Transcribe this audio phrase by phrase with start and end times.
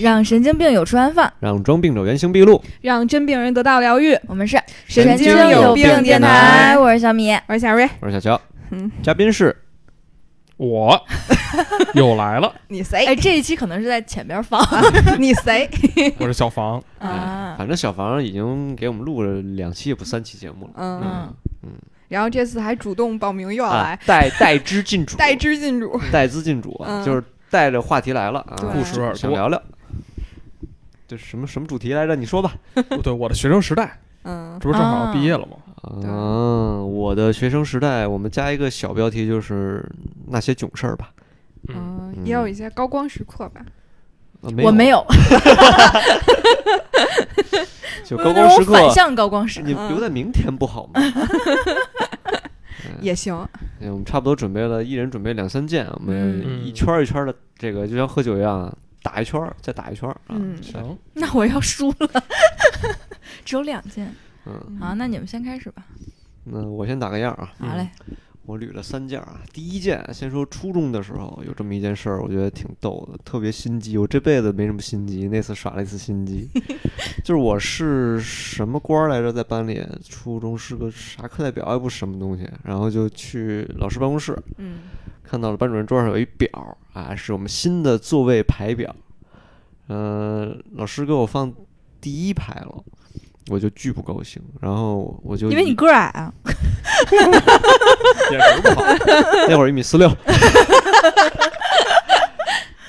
[0.00, 1.30] 让神经病有处安放。
[1.40, 2.62] 让装病者原形毕露。
[2.80, 4.16] 让真病人得到疗愈。
[4.26, 7.32] 我们是神经有病电电台我是小米。
[7.46, 8.40] 我是小瑞，我是小乔，
[8.70, 9.56] 嗯，嘉宾是
[10.56, 11.00] 我
[11.94, 13.06] 又来了，你谁？
[13.06, 14.60] 哎，这一期可能是在前边放
[15.18, 15.68] 你谁？
[16.18, 16.82] 我是小房。
[16.98, 17.54] 啊。
[17.58, 20.72] 反正小房已经给我们录了两期也不三期节目了。
[20.76, 21.70] 嗯，嗯，
[22.08, 26.00] 然后这次还主动报名又要啊来，，带带资进主，带之进主。
[26.12, 29.60] 带资进主就是带着话题来了啊，故事想聊聊。
[31.08, 32.14] 这什么什么主题来着？
[32.14, 32.52] 你说吧。
[33.02, 35.56] 对，我的学生时代，嗯这不是正好毕业了吗？
[36.06, 39.84] 啊，我的学生时代，我们加一个小标题，就是
[40.26, 41.10] 那些囧事儿吧。
[41.68, 43.62] 嗯，嗯也有一些高光时刻吧。
[44.42, 45.04] 啊没我没有，
[48.04, 49.66] 就高光时刻反，向高光时刻。
[49.66, 51.00] 你留在明天不好吗？
[53.00, 53.34] 也行，
[53.80, 58.72] 哎我们差不多准备了，一人准备两三件，我们嗯一圈儿一圈儿的，这个就像喝酒一样，
[59.08, 60.36] 打一圈儿，再打一圈儿啊。
[60.38, 62.24] 嗯行，那我要输了，
[63.44, 64.14] 只有两件。
[64.44, 65.86] 嗯，好，那你们先开始吧。
[66.44, 67.88] 那我先打个样儿啊，好嘞，
[68.44, 69.40] 我捋了三件儿啊。
[69.52, 73.98] 第一件，先说初中的时候有这么一件事儿，我觉得挺逗的，特别心机。
[73.98, 76.48] 我这辈子没什么心机，那次耍了一次心机，
[77.24, 84.78] 就是我是什么官儿来着，在班里，初中是个啥课代表，也不是什么东西，然后就去老师办公室，嗯
[85.28, 86.48] 看到了班主任桌上有一表
[86.94, 88.94] 啊，是我们新的座位排表，
[89.88, 91.52] 嗯、老师给我放
[92.00, 92.82] 第一排了，
[93.48, 96.32] 我就巨不高兴，然后我就因为你个儿矮啊。
[98.30, 98.82] 眼神不好，
[99.48, 100.08] 那会儿一米四六，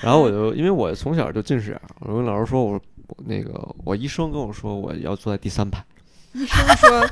[0.02, 5.84] 然后我就因为我从小就近视眼儿，我跟老师说，我说我那个我医生跟我说我要坐在第三排，
[6.34, 7.08] 医生说，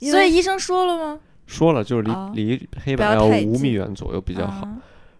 [0.10, 1.20] 所以医生说了吗？
[1.48, 4.64] 说了就是离、哦离黑不板要五米远左右比较好。
[4.64, 4.76] 啊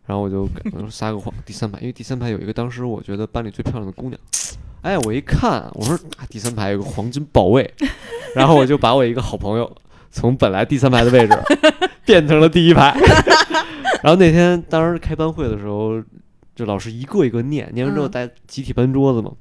[0.08, 0.48] 然后我就
[0.88, 4.18] 撒个谎，第三排，因为第三排有一个当时我觉得班里最漂亮的姑娘。
[4.80, 7.70] 哎，我一看，我说啊，第三排有个黄金宝位，
[8.34, 9.70] 然后我就把我一个好朋友
[10.10, 11.38] 从本来第三排的位置
[12.06, 12.96] 变成了第一排。
[14.02, 16.02] 然后那天当时开班会的时候，
[16.54, 19.32] 就老师一个一个念，念完之后嗯大家集体搬桌子嘛，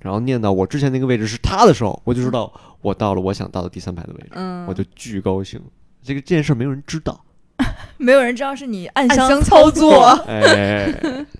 [0.00, 5.62] 然后念到我之前那个位置是他的时候，我就知道我到了我想到的第三排的位置，嗯，我就巨高兴。
[6.02, 7.24] 这个这件事没有人知道。
[7.96, 10.06] 没有人知道是你暗暗箱箱操作。
[10.26, 10.92] 哎，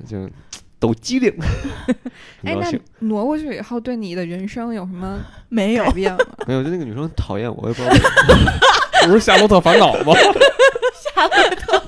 [0.07, 0.29] 就
[0.79, 1.35] 抖机灵，
[2.45, 2.81] 很哎。
[3.01, 5.19] 挪过去以后，对你的人生有什么
[5.49, 6.19] 没有改，变吗？
[6.47, 8.53] 没有，就那个女生讨厌我，我也不知道为什么。
[9.01, 10.13] 这不是《夏洛特烦恼》吗？
[11.15, 11.83] 夏洛特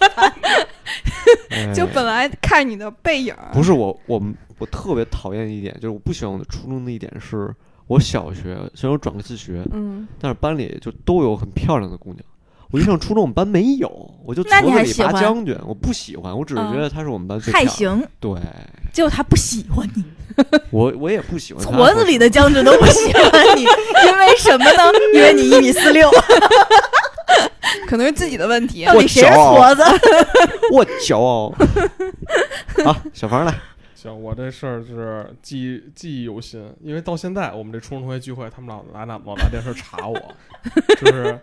[1.72, 7.54] 就本来看你的背影儿，不是我，我们我特别讨厌一点，就是我不喜欢我的初中的一点是，
[7.86, 12.24] 我小学虽然我转过自学，嗯，但是班里就都有很漂亮的姑娘。
[12.70, 13.88] 我一上初中，我们班没有，
[14.24, 17.52] 我就那你矬子里还喜欢拔将军，我不喜欢，我只是觉得他是我们班最。
[17.52, 18.32] 还行，对，
[18.92, 20.04] 结果他不喜欢你，
[20.70, 21.64] 我我也不喜欢。
[21.64, 23.62] 矬子里的将军都不喜欢你，
[24.06, 24.92] 因为什么呢？
[25.14, 26.10] 因为你一米四六，
[27.86, 28.84] 可能是自己的问题。
[28.84, 29.82] 到底谁是矬子？
[30.72, 31.52] 我骄傲。
[32.84, 33.54] 好，小房来，
[34.04, 40.14] 行，我这事儿是记记忆犹新，因为到现在我们这初中同学聚会，他们老拿那老拿这事儿查我，
[41.00, 41.38] 就是，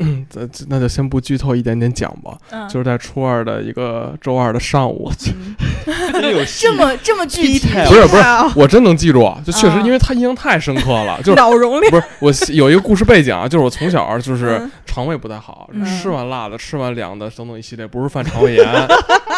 [0.00, 0.26] 嗯，
[0.68, 2.36] 那就先不剧透一点点讲吧。
[2.50, 18.66] 嗯就是在初二的一个周二的上午， 真有这么这么具体，不是不是，啊我真能记住，就确实啊因为他印象太深刻了，就是 脑容量，不是我有一个故事背景啊，就是我从小就是嗯肠胃不太好，嗯吃完辣的，吃完凉的，等等一系列，不是犯肠胃炎，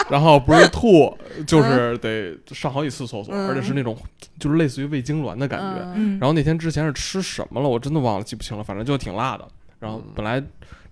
[0.08, 3.48] 然后不是吐， 就是得上好几次厕所，嗯。
[3.48, 3.96] 而且是那种
[4.38, 5.80] 就是类似于胃痉挛的感觉。
[6.18, 9.46] 然后那天之前是吃什么了，我真的忘了，记不清了，反正就挺辣的。
[9.78, 10.42] 然后本来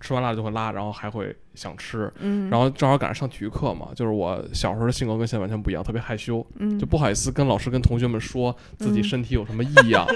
[0.00, 6.78] 吃完辣的就会拉，然后还会想吃，嗯，然后正好赶上上体育课嘛，就是我小时候的性格跟现在完全不一样，特别害羞，嗯。
[6.78, 10.06] 就不好意思跟老师跟同学们说自己嗯身体有什么异样，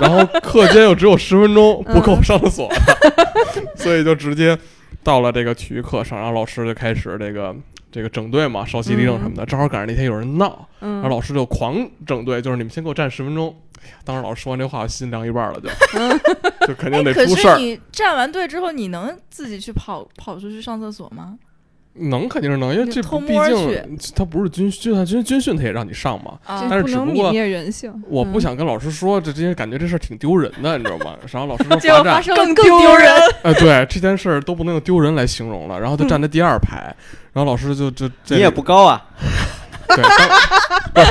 [0.00, 4.56] 然后课间又只有十分钟不够上厕所的， 所以就直接
[5.02, 7.56] 到了这个体育课上，然后老师就开始这个
[7.90, 11.76] 这个整队嘛，稍息立正什么的，正好赶上那天有人闹，然嗯后老师就狂
[12.06, 13.54] 整队，就是你们先给我站十分钟。
[13.82, 15.68] 哎呀，当时老师说完这话，我心凉一半了就，
[16.66, 17.56] 就肯定得出事儿。
[17.56, 21.38] 是你站完队之后，你能自己去跑跑出去上厕所吗？
[21.94, 26.38] 能肯定是能，因为你这毕竟他不是军就算军军训，他也让你上嘛。
[26.46, 27.92] 啊但是只不过泯灭人性。
[28.08, 31.16] 我不嗯想跟老师说，这这些感觉这事儿挺丢人的，你知道吗？
[31.30, 31.70] 然后老师说
[32.04, 33.10] 罚站，更更丢丢人
[33.42, 35.78] 哎，对这件事儿都不能用丢人来形容了。
[35.80, 36.94] 然后他站在第二排，
[37.32, 39.04] 然后老师就就这你也不高啊，
[39.88, 40.10] 对，当
[40.94, 41.06] 不是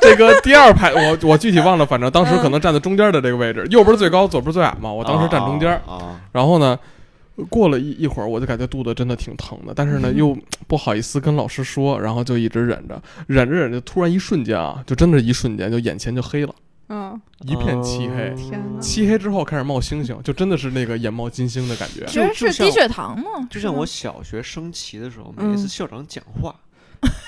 [0.00, 4.92] 这个第二排，我我具体忘了，反正当时可能站在中间的这个位置，右边最高，左边最矮嘛。
[4.92, 6.76] 我当时站中间，啊，然后呢，
[7.48, 16.54] 过了一一会儿，我就感觉肚子真的挺疼的，但是呢嗯又不好意思跟老师说，然后就一直忍着，忍着忍着，突然一瞬间啊，就真的是一瞬间，就眼前就黑了，
[16.88, 18.34] 嗯，一片漆黑。
[18.36, 22.04] 天哪漆黑之后开始冒星星，就真的是那个眼冒金星的感觉。
[22.06, 26.54] 其实就是低血糖吗，就像我小学升旗的时候，嗯每一次校长讲话，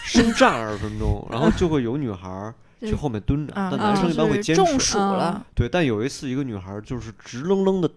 [0.05, 4.93] 升站二十分钟，然后就会有女孩儿去后面蹲着，啊，但男生一般会坚持中持。
[4.93, 5.45] 暑了。
[5.55, 7.89] 对，但有一次一个女孩儿就是直愣愣的，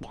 [0.00, 0.08] 咣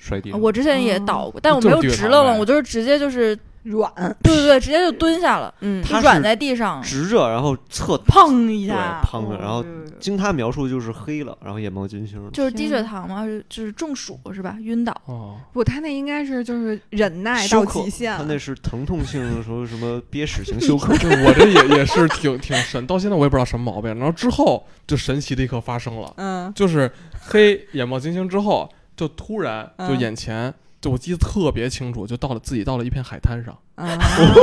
[0.00, 0.40] 摔地上。
[0.40, 3.92] 我之前也倒过，但我没有直愣愣，我就是直接就是，软，
[4.22, 9.62] 对对对，直接就蹲下了，嗯就软在地上，直着，然后侧砰一对下，砰的，然后
[9.98, 12.18] 经他描述就是黑了，然后眼冒金星。
[12.32, 14.56] 就是低血糖嘛，就是中暑是吧？
[14.62, 14.98] 晕倒。
[15.04, 18.20] 哦，不，他那应该是就是忍耐到极限了。
[18.20, 20.96] 他那是疼痛性什么什么憋屎型休克。
[20.96, 23.94] 对我这也也是挺挺神，到现在我也不知道什么毛病。
[23.98, 28.66] 然后之后就神奇的一刻发生了，嗯就是黑眼冒金星之后，
[29.00, 33.96] 就突然就嗯眼前，就我记得特别清楚，就到了自己到了一片海滩上，啊，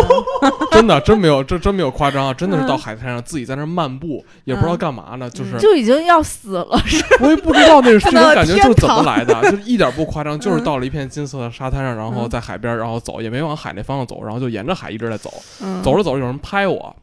[0.73, 2.77] 真的真没有这真没有夸张啊，真的是到嗯。
[2.79, 10.63] 海滩上自己在那儿漫步，也不知道干嘛呢，就是就已经要死了，是 我也不知道那是这种看到了感觉就是怎么来的，就是一点不夸张， 就是嗯。
[10.63, 12.29] 到了一片金色的沙滩上，然后嗯。
[12.31, 15.31] 在海边，然后走，也没往海那方向走，然后就沿着海一直在走，
[15.61, 15.83] 嗯。
[15.83, 16.95] 走着走着有人拍我，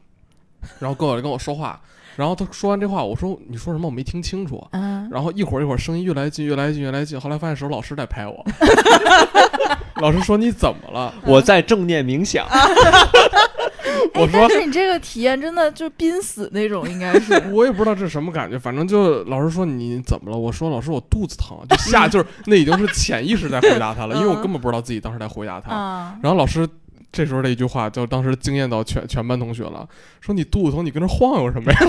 [0.79, 1.79] 然后跟我跟我说话，
[2.15, 8.45] 然后他说完这话，我说你说什么我没听清楚，嗯，然后一会儿一会儿声音越来越近越来越近越来越近，后来发现是我老师在拍我，
[10.01, 11.13] 老师说你怎么了？
[11.27, 12.45] 我在正念冥想，
[14.15, 20.37] 我说但是你这个体验真的就濒死那种，应该是我也不知道这是什么感觉，反正就老师说你怎么了？
[20.37, 25.73] 我说老师我肚子疼，就下就是那已经是潜意识在回答他了，因为我根本不知道自己当时在回答他。
[25.73, 26.67] 啊，然后老师
[27.15, 29.87] 这时候的一句话，就当时惊艳到全全班同学了，
[30.19, 31.79] 说你肚子疼，你跟这晃悠什么呀？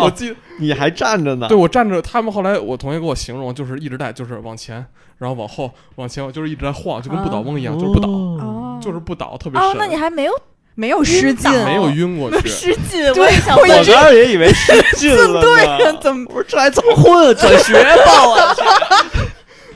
[0.00, 1.46] 我记得你还站着呢。
[1.46, 4.82] 对我站着，他们后来我同学给我形容，就是一直在就是往前，
[5.18, 10.32] 然后往后，往前，就是一直在晃，就跟不倒翁一样，就是不倒，哦，就是不倒，特别哦神。，那你还没有
[10.74, 12.48] 没有失禁，没有晕过去。
[12.48, 15.40] 失禁，对我也想我问我刚刚也以为失禁了呢。
[15.44, 17.34] 对，怎么我说这还怎么混啊？
[17.34, 17.74] 转学
[18.06, 18.56] 报啊！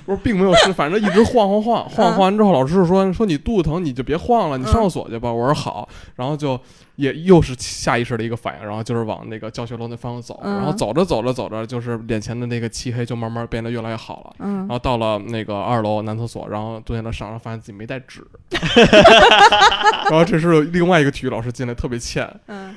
[0.05, 5.33] 不是，并没有事，反正一直晃晃晃 晃晃完之后，老师就说说你肚子疼，你就别晃了，你上厕所去吧。
[5.33, 6.59] 我说好，然后就
[6.97, 14.37] 也又是下意识的一个反应，然后就是往那个教学楼那方向走，嗯然后走着走着走着，就是脸前的那个漆黑就慢慢变得越来越好了。
[14.41, 14.59] 嗯。
[14.59, 18.25] 然后到了那个二楼男厕所，然后蹲下来上，然后发现自己没带纸，
[20.11, 22.75] 然后这时候另外一个体育老师进来，特别欠，嗯，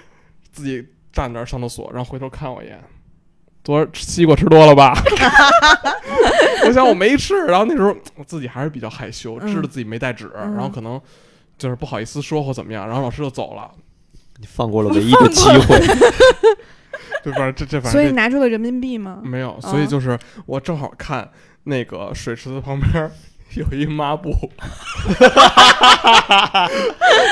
[0.51, 2.81] 自己站那儿上厕所，然后回头看我一眼，
[3.67, 4.97] 昨儿西瓜吃多了吧？
[6.65, 11.01] 我想我没吃，然后那时候我自己还是比较害羞，嗯知道自己没带纸，嗯然后可能
[11.57, 13.69] 就是不好意思说或怎么样，然后老师就走了。
[14.37, 15.77] 你放过了唯一的机会。
[17.25, 19.19] 对，反正这这反所以正拿出了人民币吗？
[19.21, 21.29] 没有，所以就是我正好看
[21.65, 23.11] 那个水池子旁边。
[23.55, 24.31] 有一抹布，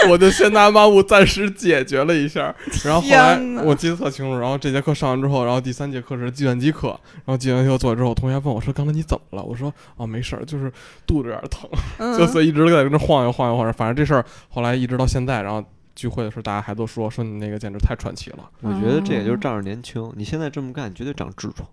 [0.10, 2.54] 我就先拿抹布暂时解决了一下，
[2.84, 4.40] 然后后来我记得特清楚。
[4.40, 10.72] 然后这节课上完之后，然后第三节课是计算机课，然后计算机课做完之后，同学问我说：“刚才你怎么了？”我说：“哦，没事儿，就是
[11.06, 13.74] 肚子有点疼，嗯，就所以一直在那晃悠晃悠晃悠。
[13.74, 15.64] 反正这事儿后来一直到现在，然后
[15.96, 18.50] 聚会的时候大家还都说说你那个简直太传奇了。
[18.62, 21.68] 我觉得这也就是仗着年轻，你现在这么干绝对长痔疮，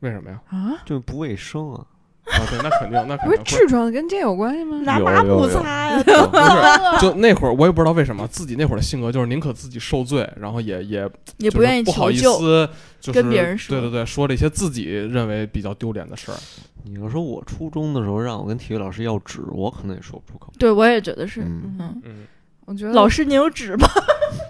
[0.00, 0.40] 为什么呀？
[0.50, 1.84] 啊，就是不卫生啊。
[2.24, 4.78] 啊，对，那肯定，那肯不是痔疮跟这有关系吗？
[4.84, 12.16] 拿抹布擦呀， 不是，就那会儿我也不知道为什么，自己那会儿的性格就是宁可自己受罪，然后也也也不愿意不好意。
[12.16, 12.68] 思，
[13.00, 16.38] 就是跟别人说对对对，说了一些自己认为比较丢脸的事儿。
[16.84, 20.52] 你要说我初中的时候让我跟体育老师要纸，我可能也说不出口。
[20.58, 21.40] 对，我也觉得是。
[21.42, 22.26] 嗯嗯，嗯，
[22.64, 23.88] 我觉得老师，你有纸吗？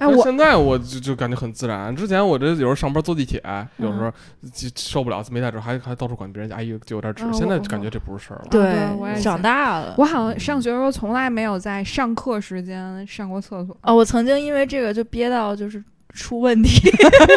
[0.02, 1.94] 哎，我现在我就就感觉很自然。
[1.94, 3.40] 之前我这有时候上班坐地铁，
[3.76, 4.12] 有时候
[4.74, 7.30] 受不了没带纸，还还到处管别人家，阿姨就有点纸啊。
[7.32, 8.46] 现在就感觉这不是事儿了。
[8.50, 9.94] 对我也长大了。
[9.98, 13.76] 我好像上学的时候从来没有在上课时间上过厕所。
[13.82, 15.82] 哦，我曾经因为这个就憋到就是
[16.12, 16.90] 出问题，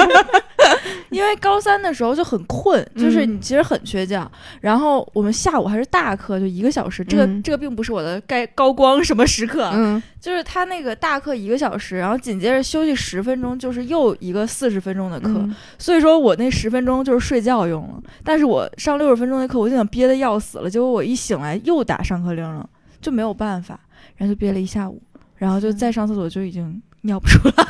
[1.09, 3.35] 因为高三的时候就很困，就是嗯。
[3.35, 4.29] 你其实很缺觉。
[4.61, 7.41] 然后我们下午还是大课，就一个小时，这个、嗯。
[7.43, 10.01] 这个并不是我的该高光什么时刻，嗯。
[10.19, 15.29] 就是他那个大课一个小时，然后紧接着休息十分钟，就是又一个四十分钟的课。
[15.29, 15.55] 嗯。
[15.77, 22.67] 所以说我那十分钟就是睡觉用了，但是我上六十分钟的课，我就想憋得要死了，结果我一醒来又打上课铃了，
[22.99, 23.79] 就没有办法，
[24.15, 25.01] 然后就憋了一下午，
[25.35, 27.65] 然后就再上厕所就已经尿不出来，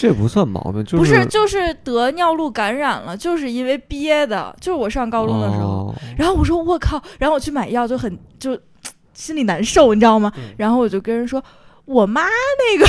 [0.00, 8.58] 这不算毛病，就是不是就是得尿路感染了，就是因为憋的，就是我上高中的时候，哦然后我说我靠，然后我去买药就很就
[9.12, 10.32] 心里难受，你知道吗？
[10.36, 11.42] 嗯然后我就跟人说。
[11.88, 12.26] 我妈
[12.58, 12.86] 那个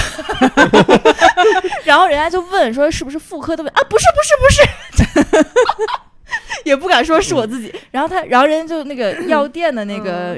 [1.87, 3.79] 然后人家就问说是不是妇科的问啊？
[3.89, 4.35] 不是不是
[5.15, 5.87] 不是，
[6.67, 7.73] 也不敢说是我自己。
[7.91, 10.37] 然后他，然后人家就那个药店的那个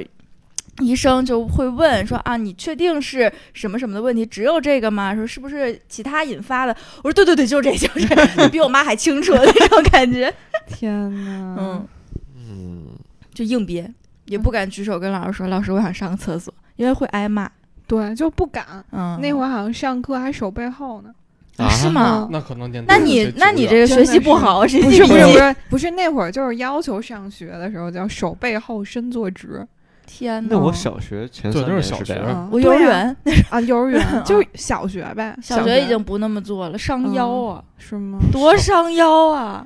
[0.80, 4.26] 医生就会问说啊，你确定是什么什么的问题？
[4.26, 5.14] 只有这个吗？
[5.14, 6.76] 说是不是其他引发的？
[7.04, 10.34] 我说对对对，就是这，就是这，比我妈还清楚的那种感觉。
[10.68, 10.92] 天
[11.26, 11.88] 哪，嗯，
[12.36, 12.88] 嗯，
[13.34, 13.92] 就硬憋，
[14.26, 17.50] 也不敢举手跟老师说，老师我想上个厕所，因为会挨骂。
[17.86, 18.66] 对，就不敢。
[18.92, 21.14] 嗯，那会儿好像上课还手背后呢。
[21.58, 22.28] 啊是吗？
[22.32, 29.68] 那可能年那你那你这个学习不好，是不是不是不是不是那会儿就是要求上学的时候叫手背后伸坐直
[30.06, 30.50] 天哪！
[30.52, 33.18] 那我小学前三就是小学年是这样，嗯我幼儿对啊园
[33.50, 38.20] 啊，幼儿园 就是小学呗，小学已经不那么做了，伤腰啊，是吗？
[38.32, 39.66] 多伤腰啊！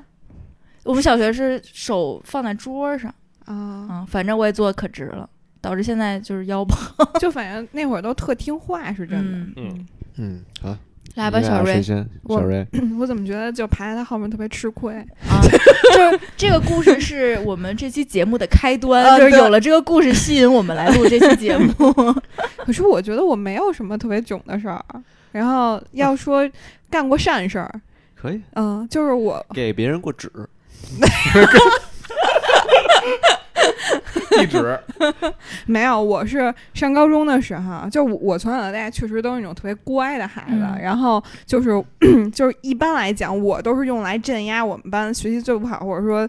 [0.83, 3.09] 我们小学是手放在桌上，
[3.45, 5.27] 啊，嗯，反正我也坐的可直了，
[5.61, 6.93] 导致现在就是腰不好。
[7.19, 9.37] 就反正那会儿都特听话，是真的。
[9.37, 9.85] 嗯嗯，
[10.17, 10.77] 嗯，好，
[11.15, 11.81] 来吧，小瑞？
[12.23, 12.65] 我小瑞，
[12.99, 14.93] 我怎么觉得就排在他后面特别吃亏？
[15.27, 15.41] 啊，
[15.93, 21.73] 就是这个故事是我们这期节目的开端，就是有了这个故事吸引我们来录这期节目。
[22.65, 24.83] 可是我觉得我没有什么特别囧的事儿。
[25.31, 26.49] 然后要说
[26.89, 27.81] 干过善事儿，
[28.15, 30.31] 可以嗯，就是我给别人过纸
[34.31, 34.79] 地址
[35.65, 41.71] 没有，我是上高中的时候，就我我从小到大确实都是那种特别乖的孩子，嗯然后就是
[42.33, 46.27] 就是一般来讲，我都是用来镇压我们班学习最不好，或者说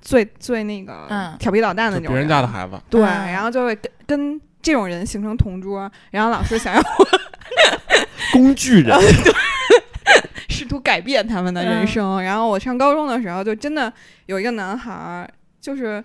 [0.00, 6.82] 最最那个嗯调皮捣蛋的那种就别人家的孩子，对，嗯然后就会跟跟这种人形成同桌，然后老师想要
[8.32, 8.98] 工具人，
[10.48, 12.22] 试图改变他们的人生。
[12.22, 13.92] 然后我上高中的时候，就真的
[14.26, 15.28] 有一个男孩儿，
[15.60, 16.02] 就是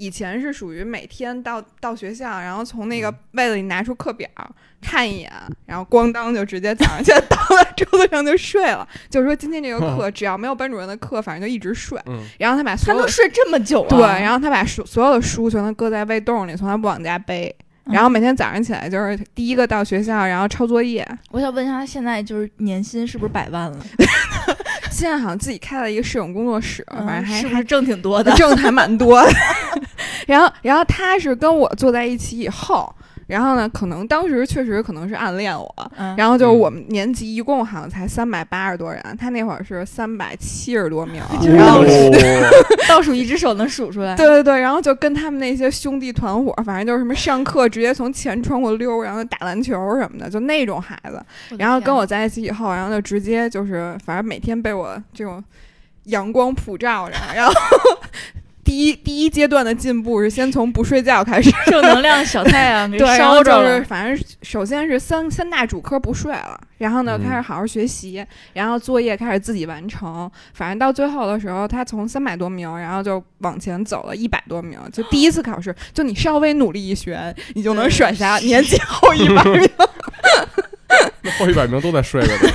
[0.00, 4.26] 以前是属于每天到到学校，然后从那个被子里拿出课表
[4.80, 5.30] 看一眼，
[5.66, 8.88] 然后咣当就直接早上起来倒在桌子上就睡了。
[9.10, 12.00] 就是说今天这个课 只要没有班主任的课，反正就一直睡。
[12.06, 13.88] 嗯，然后他把所他有的能睡这么久啊？
[13.90, 17.54] 对，然后他把书所有的书全都搁在背洞里，从来不往家背。
[17.84, 21.06] 然后每天早上起来就是第一个到学校，然后抄作业。
[21.30, 23.78] 我想问一下，他现在就是年薪是不是百万了？
[24.90, 28.30] 现在好像自己开了一个摄影工作室，反正还还嗯是不是挣挺多的？
[28.36, 29.30] 挣的还蛮多的。
[30.30, 32.92] 然后，然后他是跟我坐在一起以后，
[33.26, 35.74] 然后呢，可能当时确实可能是暗恋我。
[35.98, 41.22] 嗯然后就是我们年级一共好像才三百八十多人，他那会儿是三百七十多名，
[41.56, 41.82] 然后
[42.88, 44.14] 倒数一只手能数出来。
[44.16, 51.22] 对对对，然后就跟他们那些兄弟团伙，反正就是什么上课直接从前窗户溜，然后打篮球什么的，就那种孩子。
[51.56, 55.42] 然后跟我在一起以后，然后就直接就是，反正每天被我这种
[56.04, 57.52] 阳光普照着，然后
[58.70, 63.82] 第一第一阶段的进步是先从不睡觉开始， 正能量小太阳 给对，然烧着后就是。
[63.82, 79.68] 反正首先是三三大主科不睡了，然后呢嗯开始好好学习，然后作业开始自己完成，反正到最后的时候，他从三百多名，然后就往前走了一百多名，就第一次考试，就你稍微努力一学，你就能甩下年级后一百名。
[81.22, 82.52] 那后一百名都在睡着呢。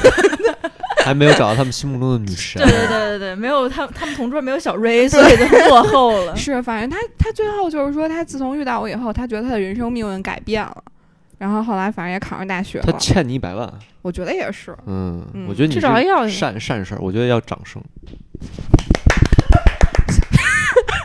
[1.05, 2.71] 还没有找到他们心目中的女神对。
[2.71, 6.35] 对对对对，没有他他们同桌没有小瑞， 所以就落后了。
[6.35, 10.83] 是，反正他他最后就是说，他自从遇到我以后，他觉得他的人生命运改变了，
[11.38, 12.85] 然后后来反正也考上大学了。
[12.85, 13.71] 他欠你一百万，
[14.01, 17.79] 我觉得也是，嗯，嗯我觉得你至少是要善善事儿，我觉得要掌声。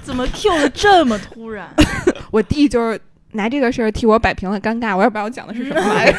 [0.03, 1.69] 怎么 Q 的这么突然？
[2.33, 2.99] 我弟就是
[3.33, 6.19] 拿这个事儿替我摆平了尴尬，我也不知道讲的是什么玩意儿，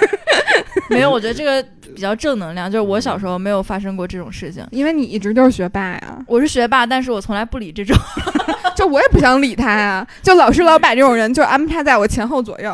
[0.89, 1.61] 没有，我觉得这个
[1.93, 2.71] 比较正能量。
[2.71, 4.65] 就是我小时候没有发生过这种事情。
[4.71, 7.95] 因为你一直都是学霸呀，我是学霸，但是我从来不理这种。
[8.75, 12.71] 就我也不想理他呀，就老师老把这种人就安排在我前后左右，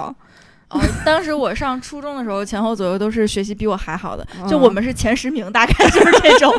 [0.69, 6.53] 哦，当时我上初中的时候，前后左右都是学习比我还好的，嗯就我们是前十名，大概就是这种。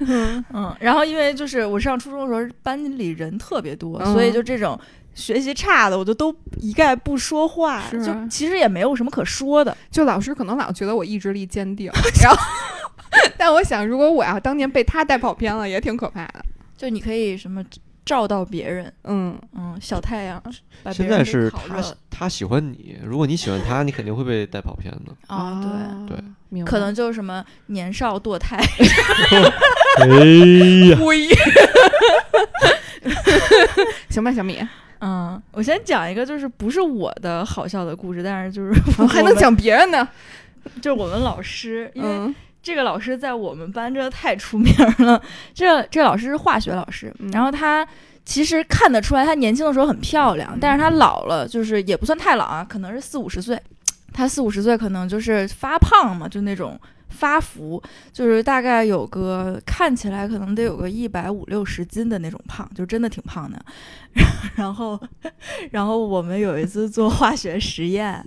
[0.52, 4.78] 嗯，然后因为就是我上初中的时候，班里人特别多，嗯所以就这种
[5.14, 9.76] 学习差的，我就都一概不说话，就其实也没有什么可说的。
[9.90, 11.90] 就老师可能老觉得我意志力坚定，
[12.22, 12.38] 然后。
[13.38, 16.44] 但我想，如果我要当年被他带跑偏了，也挺可怕的。
[16.76, 17.62] 就你可以什么
[18.04, 20.42] 照到别人，嗯，嗯，小太阳，
[20.92, 21.80] 现在是他
[22.10, 25.14] 他喜欢你，如果你喜欢他，你肯定会被带跑偏的。
[25.28, 25.62] 啊，
[26.08, 26.16] 对。
[26.18, 28.56] 对可能就是什么年少堕胎，
[29.98, 30.06] 哎
[30.88, 31.28] 呀，灰。
[34.08, 34.60] 行吧，小米，
[35.04, 40.08] 嗯，我先讲一个，就是不是我的好笑的故事，但是就是我还能讲别人呢。
[40.80, 45.20] 就是我们老师，因为嗯这个老师在我们班真的太出名了。
[45.52, 47.86] 这这老师是化学老师，嗯然后他
[48.24, 53.60] 其实看得出来，他年轻的时候很漂亮，但是他老了，就是也不算太老啊，可能是四五十岁。
[54.14, 56.80] 他四五十岁可能就是发胖嘛，就那种
[57.14, 63.64] 发福，就是大概有个看起来可能得有个一百五六十斤的那种胖，就真的挺胖的。
[64.56, 65.00] 然后，
[65.70, 68.24] 然后我们有一次做化学实验，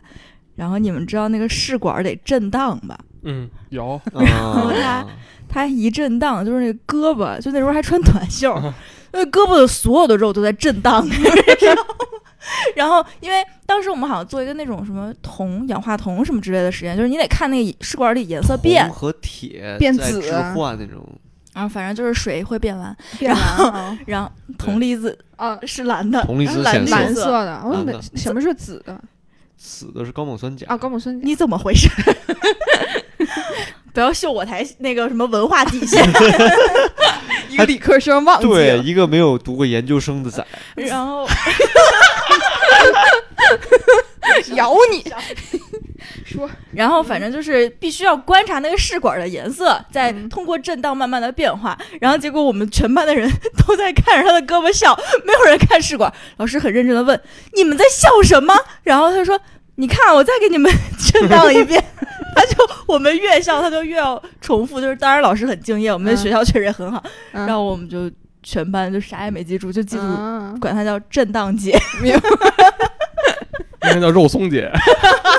[0.56, 2.98] 然后你们知道那个试管得震荡吧？
[3.24, 5.08] 嗯，有， 然后他啊，
[5.50, 8.54] 他一震荡，就是那胳膊，就那时候还穿短袖，
[9.12, 11.96] 那胳膊的所有的肉都在震荡，你知道吗
[12.76, 21.04] 然后，因为当时我们好像做一个那种什么铜、氧化铜什么之类的实验，就是你得看那个试管里颜色变，和铁变紫换那种，
[21.54, 29.00] 然后反正就是水会变蓝，变蓝啊然后铜离子啊，是蓝的，铜离子显蓝色的，我怎么什么是紫的
[29.58, 30.78] 紫的是高锰酸钾啊？
[30.78, 31.90] 高锰酸钾你怎么回事？
[33.92, 36.08] 不要秀我台那个什么文化底线。
[37.50, 41.26] 一个理科生忘记对，一个没有读过研究生的仔，然后
[44.56, 45.04] 咬你。
[46.24, 51.78] 说然后反正就是必须要观察那个试管的颜色，再嗯通过震荡慢慢的变化。
[52.00, 53.30] 然后结果我们全班的人
[53.66, 56.12] 都在看着他的胳膊笑，没有人看试管。
[56.38, 57.20] 老师很认真的问
[57.56, 59.40] ：“你们在笑什么？”然后他说
[59.76, 60.72] ：“你看，我再给你们
[61.12, 61.84] 震荡一遍。”
[62.36, 62.56] 他就
[62.88, 64.80] 我们越笑，他就越要重复。
[64.80, 67.04] 就是当然老师很敬业，我们的嗯学校确实也很好。
[67.32, 68.10] 嗯然后我们就
[68.44, 71.76] 全班就啥也没记住，就记住啊管他叫震荡姐。
[73.94, 74.72] 那叫肉松姐，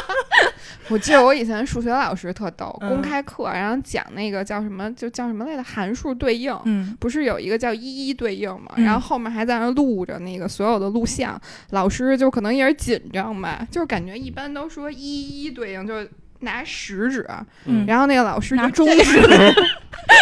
[0.89, 2.89] 我记得我以前数学老师特逗，嗯。
[2.89, 6.57] 公开课然后讲那个叫什么，就叫什么来着，函数对应。
[6.65, 6.97] 嗯。
[6.99, 8.85] 不是有一个叫一一对应嘛，嗯。
[8.85, 11.39] 然后后面还在那录着那个所有的录像，
[11.71, 17.29] 老师就可能也是紧张吧，就是感觉一般都说一一对应，就是拿食指，
[17.67, 17.85] 嗯。
[17.87, 19.19] 然后那个老师拿就中指，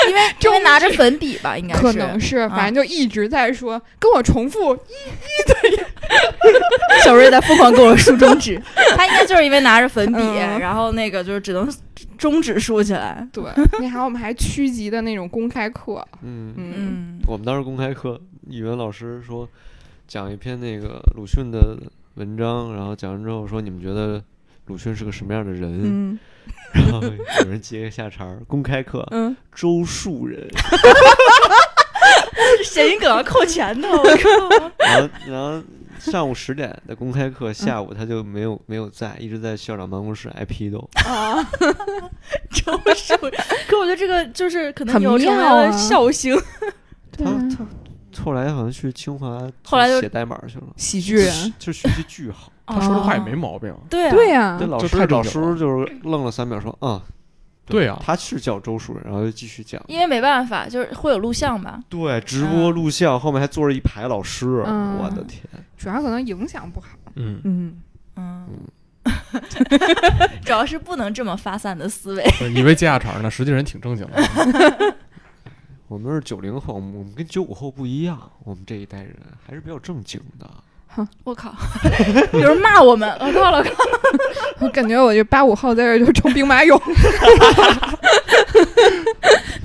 [0.09, 2.49] 因为 因为拿着粉笔吧，应该是可能是，啊。
[2.49, 4.77] 反正就一直在说，跟我重复，
[7.05, 8.61] 小瑞在疯狂给我竖中指，
[8.97, 10.59] 他应该就是因为拿着粉笔，嗯。
[10.59, 11.69] 然后那个就是只能
[12.19, 13.27] 中指竖起来。
[13.33, 13.45] 对，
[13.81, 16.75] 那还有我们还区级的那种公开课，嗯，嗯。
[16.77, 17.21] 嗯。
[17.27, 19.49] 我们当时公开课，语文老师说
[20.09, 21.77] 讲一篇那个鲁迅的
[22.15, 24.23] 文章，然后讲完之后说你们觉得
[24.67, 25.81] 鲁迅是个什么样的人？
[25.83, 26.19] 嗯。
[26.73, 27.03] 然后
[27.43, 30.47] 有人接个下茬儿，公开课嗯，周树人，
[32.65, 34.71] 谐音梗要扣钱的，我靠！
[34.79, 35.63] 然后然后
[35.99, 40.79] 上午十点的公开课，下午他就没有没有在， 一直在校长办公室挨批斗。
[41.05, 41.43] 啊，
[43.69, 46.37] 可我觉得这个就是可能很以后成为妙啊了笑星。
[47.13, 47.67] 他他
[48.23, 52.53] 后来好像去清华，后来就写代码去了，喜剧人，就学习巨好。
[52.67, 53.75] 他说的话也哦没毛病。
[53.89, 57.01] 对啊对呀这，老师老师就是愣了三秒，说啊，
[57.67, 59.83] 对啊他是叫周树人，然后就继续讲。
[59.89, 61.83] 因为没办法，就是会有录像吧。
[61.89, 65.43] 对，直播录像，后面还坐着一排老师，嗯我的天！
[65.77, 67.77] 主要可能影响不好，嗯，嗯，
[68.17, 68.49] 嗯，
[70.45, 72.25] 主要是不能这么发散的思维。
[72.53, 74.97] 你以为接下茬呢，实际人挺正经的。
[75.89, 80.49] 我们是九零后，我们我们跟九五后不一样，我们这一代人还是比较正经的。
[81.25, 81.53] 我靠，
[82.33, 83.71] 有人骂我们，我靠了靠！
[84.61, 86.81] 我感觉我这八五后在这儿就成兵马俑，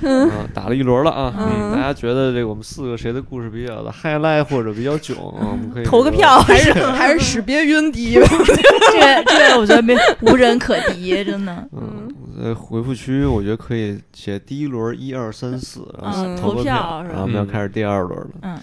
[0.02, 1.32] 嗯，打了一轮了啊！
[1.38, 11.68] 嗯大家觉得这个我们四个谁的故事比较的 highlight 或者比较囧，我们可以这投个票还是还是识别晕第一位，这个这个我觉得没无人可敌，真的。
[11.72, 18.28] 嗯，在回复区我觉得可以写第一轮一二三四，然后嗯投票是吧然后我们要嗯开始第二轮了。
[18.42, 18.58] 嗯，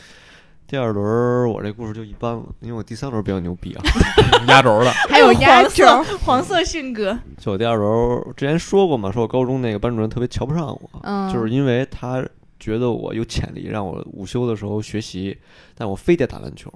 [0.69, 3.83] 第二轮我这故事就一般了，因为我第三轮比较牛逼啊。
[4.47, 5.69] 压轴的， 还有 压黄轴，
[6.03, 12.23] 色黄色性格，就我第二轮之前说过嘛，说我高中那个班主任特别瞧不上我，嗯就是因为他
[12.59, 15.35] 觉得我有潜力，让我午休的时候学习，
[15.73, 16.71] 但我非得打篮球。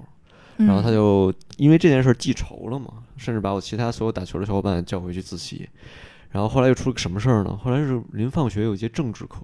[0.56, 5.68] 嗯然后他就因为这件事儿记仇了嘛，甚至把我其他所有打球的小伙伴叫回去自习。
[6.30, 7.56] 然后后来又出了个什么事儿呢？
[7.62, 9.36] 后来是临放学有一节政治课，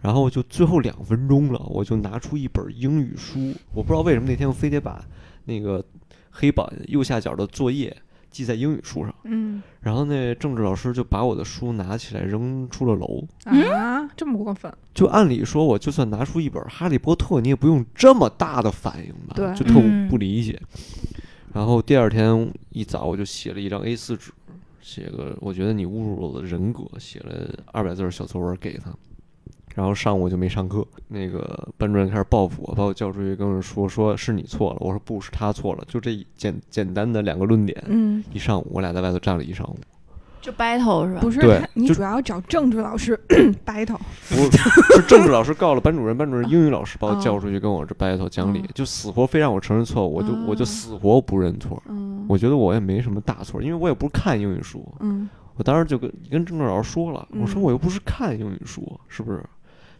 [0.00, 5.04] 然后就最后两分钟了，我就拿出一本英语书，我不知道为什么那天我非得把
[5.44, 5.84] 那个
[6.30, 7.94] 黑板右下角的作业
[8.30, 9.14] 记在英语书上。
[9.24, 13.26] 嗯然后那政治老师就把我的书拿起来扔出了楼。
[13.44, 19.34] 啊，这么过分，就按理说，我就算拿出一本《哈利波特》，你也不用这么大的反应吧？
[19.34, 20.60] 对就特嗯不理解。
[21.54, 24.30] 然后第二天一早，我就写了一张 A 4纸，
[24.80, 28.94] 写个我觉得你侮辱了我的人格，写了二百字儿小作文给他。
[29.78, 34.76] 然后上午就没上课，那个班主任开始报复我，把我叫出去跟我说，说是你错了。
[34.80, 39.76] 我说不是他错了，就这一简简单的两个论点，嗯，一上午我俩在外头站了一上午。
[40.40, 41.20] 就 battle 是吧？
[41.20, 43.16] 不是，你主要找政治老师
[43.64, 51.80] battle，不是政治老师告了班主任，班主任英语老师把我叫出去跟我这 battle 讲理哦，就死活非让我承认错误，我就我就哦死活不认错。
[51.86, 59.42] 嗯我觉得我也没什么大错，因为我也不是看英语书，嗯我当时就跟跟政治老师说了，我说嗯我又不是看英语书，是不是？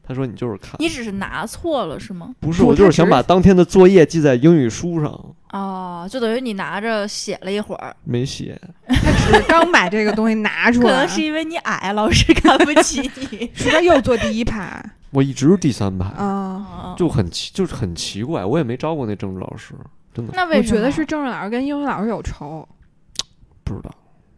[0.08, 2.34] 他说你就是看，你只是拿错了是吗？
[2.40, 8.58] 不是，我就是想把当天的作业记在英语书上，哦，就等于你拿着写了一会儿，没写。
[8.86, 13.50] 他只是刚把这个东西拿 出来，可能是因为你矮，老师看不起你。
[13.54, 16.24] 是不是又坐第一排 我一直是第三排，啊？
[16.24, 19.74] 哦就很奇，就是很奇怪，我也没招过那政治老师，
[20.14, 20.76] 真的我那为什么？
[20.76, 22.66] 觉得是政治老师跟英语老师有仇。
[23.62, 23.90] 不知道。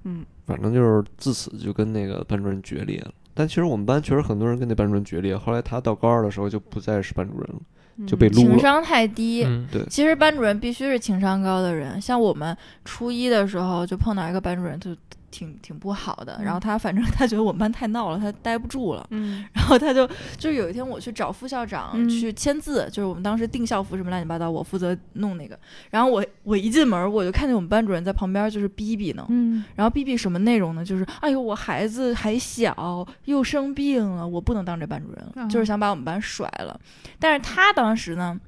[0.05, 3.13] 嗯，反正就是自此就跟那个班主任决裂了。
[3.41, 8.51] 但其实我们班确实很多人跟那班主任决裂，后来他到高二的时候就不再是班主任了，就被嗯撸了。
[8.51, 9.45] 情商太低。
[9.45, 14.95] 嗯，其实班主任必须是情商高的人，像我们初一的时候就碰到一个班主任，就
[15.31, 16.37] 挺挺不好的。
[16.39, 19.07] 嗯然后他反正他觉得我们班太闹了，他待不住了。
[19.11, 25.59] 嗯 然后他就就有一天我去找副校长嗯去签字，就是我们当时订校服什么乱七八糟，我负责弄那个。
[25.91, 30.85] 然后我我一进门我就看见我们班主任在旁边就是逼逼呢，嗯然后逼逼什么内容呢？
[30.85, 36.79] 就是哎呦我孩子还小又生病了，我不能当这班主任就是想把我们班甩了。
[37.19, 38.39] 但是他当时呢。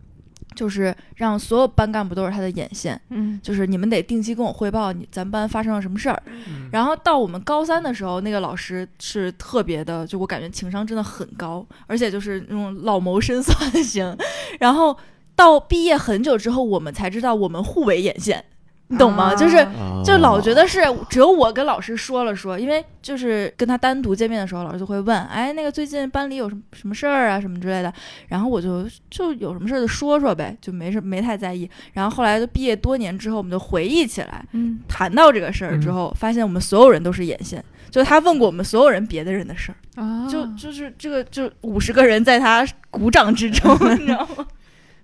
[0.55, 6.23] 就是让所有班干部都是他的眼线，嗯就是你们得定期跟我汇报你咱班发生了什么事儿。
[6.27, 14.17] 嗯然后到我们高三的时候，那个老师是特别的，就我感觉情商真的很高，而且就是那种老谋深算型。
[14.59, 14.97] 然后
[15.35, 18.45] 到毕业很久之后，我们才知道我们互为眼线，
[18.93, 19.33] 你懂吗？
[19.33, 27.93] 啊就是啊就老觉得是只有我跟老师说了说，因为就是跟他单独见面的时候，老师就会问，哎，那个最近班里有什么什么事儿啊，什么之类的。
[28.29, 31.69] 然后我就就有什么事儿就说说呗，就没什没太在意。
[31.95, 44.47] 然后后来就毕业多年之后，我们就回忆起来，嗯谈到这个事儿之后，发现我们所有人都是眼线，就他问过我们所有人别的人的事儿，啊，就就是这个就五十个人在他鼓掌之中， 你知道吗？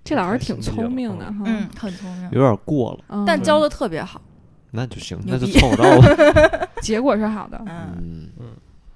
[0.09, 1.43] 这老师挺聪明的哈。
[1.45, 4.19] 嗯，很聪明，有点过了，嗯，但教的特别好。
[4.71, 6.67] 那就行，那就凑合着吧。
[6.81, 7.61] 结果是好的。
[7.67, 8.47] 嗯，嗯，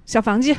[0.07, 0.55] 小房记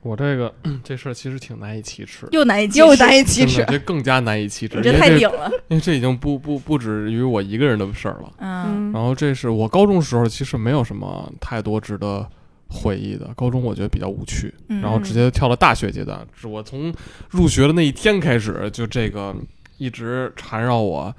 [0.00, 3.62] 我这个 这事儿其实挺难以启齿，又难以启又难以启齿。
[3.68, 5.50] 这更加难以启齿，这太顶了。
[5.68, 8.32] 因为这已经不不不止于我一个人的事儿了。
[8.38, 12.26] 嗯然后这是我高中时候其实没有什么太多值得
[12.68, 16.92] 回忆的，高中我觉得比较无趣，嗯然后直接跳到大学阶段，是我从
[17.30, 19.34] 入学的那一天开始，就这个
[19.82, 21.12] 一直缠绕我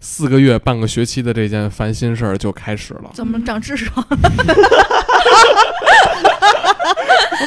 [0.00, 3.10] 四个月半个学期的这件烦心事儿就开始了。
[3.14, 4.04] 怎么长痔疮？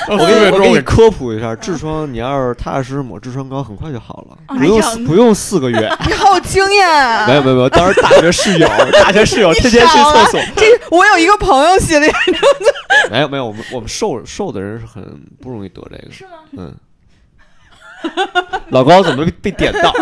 [0.07, 5.93] 我给你我给你科普一下，痔疮你要是踏踏实实抹痔疮膏，很快就好了，哎不用不用四个月。
[6.07, 7.27] 你好有经验啊！
[7.27, 10.39] 没有没有没有，当时大学室友，大学室友天天去厕所。
[10.55, 12.07] 这我有一个朋友写的，
[13.11, 15.03] 没有没有，我们我们瘦瘦的人是很
[15.41, 16.13] 不容易得这个。
[16.13, 16.31] 是吗？
[16.57, 16.73] 嗯。
[18.69, 19.93] 老高怎么被点到？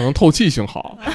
[0.00, 0.98] 可能透气性好。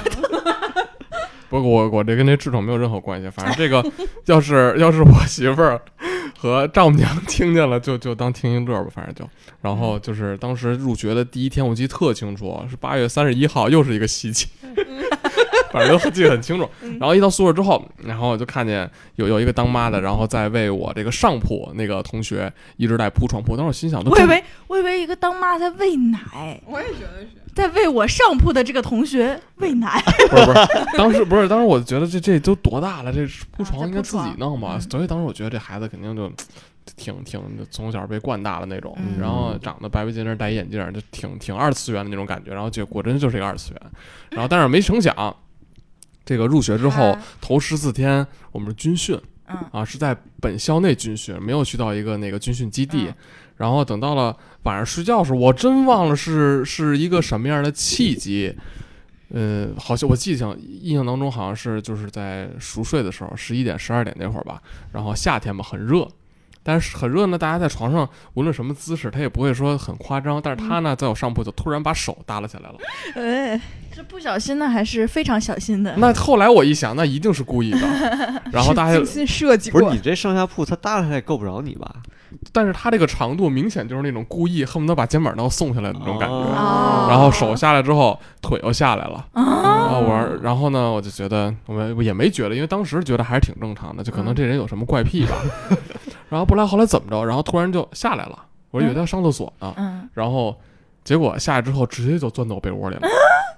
[1.48, 3.86] 不过我我这跟那痔疮没有任何关系，反正这个
[4.26, 5.80] 要是要是我媳妇儿
[6.38, 9.30] 和丈母娘听见了，就就当听一乐吧，反正就。
[9.62, 14.48] 然后就是当时入学的第一天，我记得特清楚，是八月三十一号，又是一个西期，
[15.72, 16.68] 反正都记得很清楚。
[17.00, 23.56] 然后一到宿舍之后，然后就看见有有一个当妈的，然后在为我这个上铺那个同学一直在铺床铺。
[23.56, 27.45] 当时我心想，都我以为我以为一个当妈在喂奶，我也觉得是。
[27.56, 30.04] 在为我上铺的这个同学喂奶。
[30.30, 34.82] 不是不是，当时不是当时我觉得这这都多大了，这铺床应该自己弄吧，嗯。
[34.82, 36.30] 所以当时我觉得这孩子肯定就
[36.98, 37.42] 挺挺
[37.72, 39.20] 从小被惯大的那种，嗯。
[39.20, 43.82] 然后长得白白净净，戴一眼镜儿，就挺挺二次元的那种感觉，然后结果真就是一个二次元，
[44.32, 45.36] 然后但是没成想，
[46.26, 47.24] 这个入学之后啊。
[47.40, 49.58] 头十四天我们是军训嗯。
[49.72, 53.06] 啊，是在本校内军训，没有去到一个那个军训基地。
[53.08, 53.16] 嗯
[53.58, 58.54] 然后等到了晚上睡觉的时候，我真忘了是是一个什么样的契机，
[59.30, 66.08] 呃，好像我记象印象当中好像是就是在熟睡的时候，十一点十二点那会儿吧，然后夏天嘛很热，
[66.64, 72.80] 但是很热呢，大家在床上无论什么姿势，他也不会说很夸张，但是他呢在我上铺就突然把手耷拉下来了，
[73.96, 75.96] 是不小心的还是非常小心的？
[75.98, 77.80] 那后来我一想，那一定是故意的，
[78.52, 81.90] 然后大家精心设计过不是你，这上下铺，他搭下来也够不着你吧？
[82.52, 86.36] 但是他这个长度明显就是那种故意恨不得把肩膀都要送下来的那种感觉。
[86.36, 89.26] 哦然后手下来之后，腿又下来了。
[89.34, 95.36] 然啊，后我，然后呢，我就觉得我们也没觉得，因为当时觉得还是挺正常的，就可能这人有什么怪癖吧。
[96.28, 97.24] 然后不来，后来怎么着？
[97.24, 98.38] 然后突然就下来了，
[98.72, 99.74] 我以为他上厕所呢。
[99.78, 100.54] 嗯，然后
[101.06, 103.08] 结果下来之后，直接就钻到我被窝里了。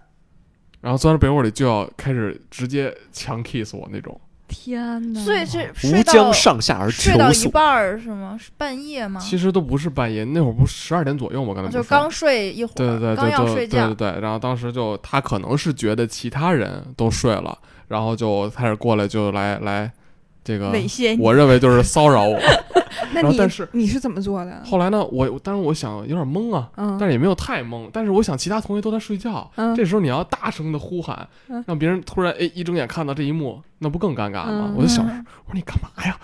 [0.81, 4.19] 然后钻到被窝里就要开始直接强 kiss 我那种。
[4.49, 5.19] 天哪！
[5.25, 7.29] 所以是无睡到将上下而睡到。
[7.29, 8.37] 一半儿是吗？
[8.39, 9.19] 是半夜吗？
[9.19, 11.53] 其实都不是半夜，那会儿不是十二点左右吗？
[11.53, 17.57] 刚才就刚睡一会儿，对对对，刚就就要睡觉对对，对，然后当时就他可能是觉得其他人都睡了，
[17.89, 19.91] 然后就开始过来就来来
[20.47, 22.39] 这个猥亵你，我认为就是骚扰我。
[23.13, 24.61] 那你然后但是你是怎么做的？
[24.65, 27.89] 后来呢，我当时我想有点懵啊，嗯，但是也没有太懵。
[27.91, 34.73] 但是我想其他同学都在睡觉，嗯这时候你要大声的呼喊嗯，让别人突然哎一睁眼看到这一幕，那不更尴尬吗嗯？
[34.77, 36.17] 我就想，嗯我说你干嘛呀？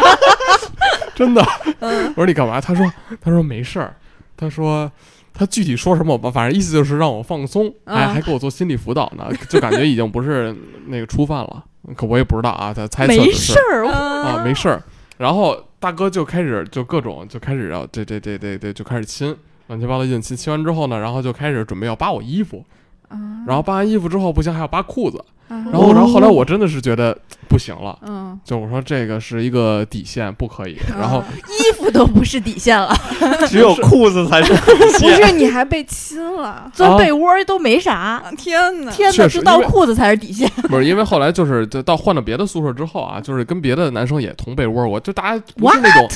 [1.16, 1.42] 真的，
[1.80, 2.60] 嗯我说你干嘛？
[2.60, 3.94] 他说他说没事儿，
[4.36, 4.90] 他说。
[5.32, 10.54] 他具体说什么，我反正意思就是让我放松，还嗯还给我做心理辅导呢，就感觉已经不是
[10.88, 11.64] 那个初犯了，
[11.96, 14.82] 可我也不知道啊，他猜测没事儿，啊，没事儿。
[15.18, 19.36] 然后大哥就开始就各种就开始要这这这这这就开始亲，
[19.68, 20.36] 乱七八糟硬亲。
[20.36, 22.64] 亲完之后呢，然后就开始准备要扒我衣服，
[23.10, 25.22] 嗯然后扒完衣服之后不行还要扒裤子。
[25.48, 27.16] 然然后然后后来我真的是觉得
[27.48, 30.78] 不行了，嗯，就我说这个是一个底线，不可以。
[30.96, 32.94] 然后 衣服都不是底线了，
[33.48, 37.92] 只有裤子才是不是你还被亲了，钻被窝都没啥。
[37.92, 38.92] 啊天哪！
[38.92, 40.48] 天哪，确实就到裤子才是底线。
[40.68, 46.08] 不是因为后来就是就到换了别的宿舍之后啊，就是跟别的男生也同被窝我，就大家不是那种，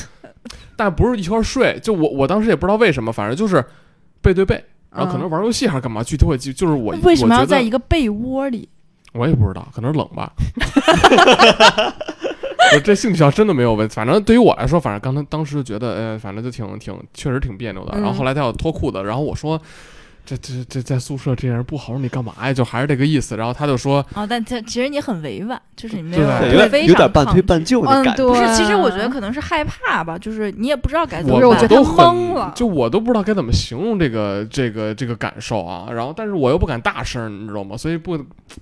[0.76, 1.76] 但不是一块儿睡。
[1.82, 3.64] 就我我当时也不知道为什么，反正就是
[4.22, 4.64] 背对背。
[4.94, 8.68] 然后可能玩游戏还是干嘛，具体我也记，就是我为什么要在一个被窝里？
[9.12, 10.32] 我也不知道，可能是冷吧。
[12.74, 17.92] 我这性取向真的没有问，反正对于我来说，反正刚才当时觉得，呃，反正就挺挺，确实挺别扭的。
[17.94, 19.60] 嗯然后后来他要脱裤子，然后我说，
[20.24, 22.52] 这这这在宿舍这样不好，说你干嘛呀？
[22.52, 23.36] 就还是这个意思。
[23.36, 27.62] 然后他就说，哦，但这其实你很委婉，就是你没对对有有点有点半推半。
[27.64, 28.24] 就的嗯，感觉。
[28.24, 31.48] 对，不是，其实我觉得可能是害怕吧，就是你也不知道该怎么我办。
[31.50, 35.88] 我觉得他都懵了就我都不知道该怎么形容这个这个这个感受啊。
[35.92, 37.76] 然后但是我又不敢大声，你知道吗？
[37.76, 38.16] 所以不，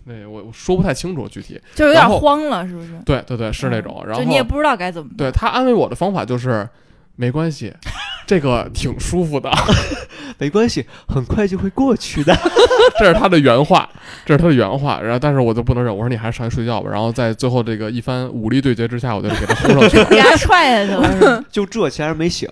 [0.04, 1.60] 那我我说不太清楚具体。
[1.74, 2.88] 就有点慌了，是不是？
[3.04, 4.02] 对对对，是那种。
[4.06, 5.16] 然后你也不知道该怎么办。
[5.16, 6.68] 对他安慰我的方法就是，
[7.16, 7.72] 没关系，
[8.26, 9.50] 这个挺舒服的，
[10.38, 12.36] 没关系，很快就会过去的。
[12.98, 13.88] 这是他的原话，
[14.24, 15.00] 这是他的原话。
[15.00, 16.90] 然后但是我就不能忍，我说你还是上去睡觉吧。
[16.90, 22.48] 然后在最后这个一番武力对决之下，我就给他轰上去了给他踹下去了，就这，其他人没醒，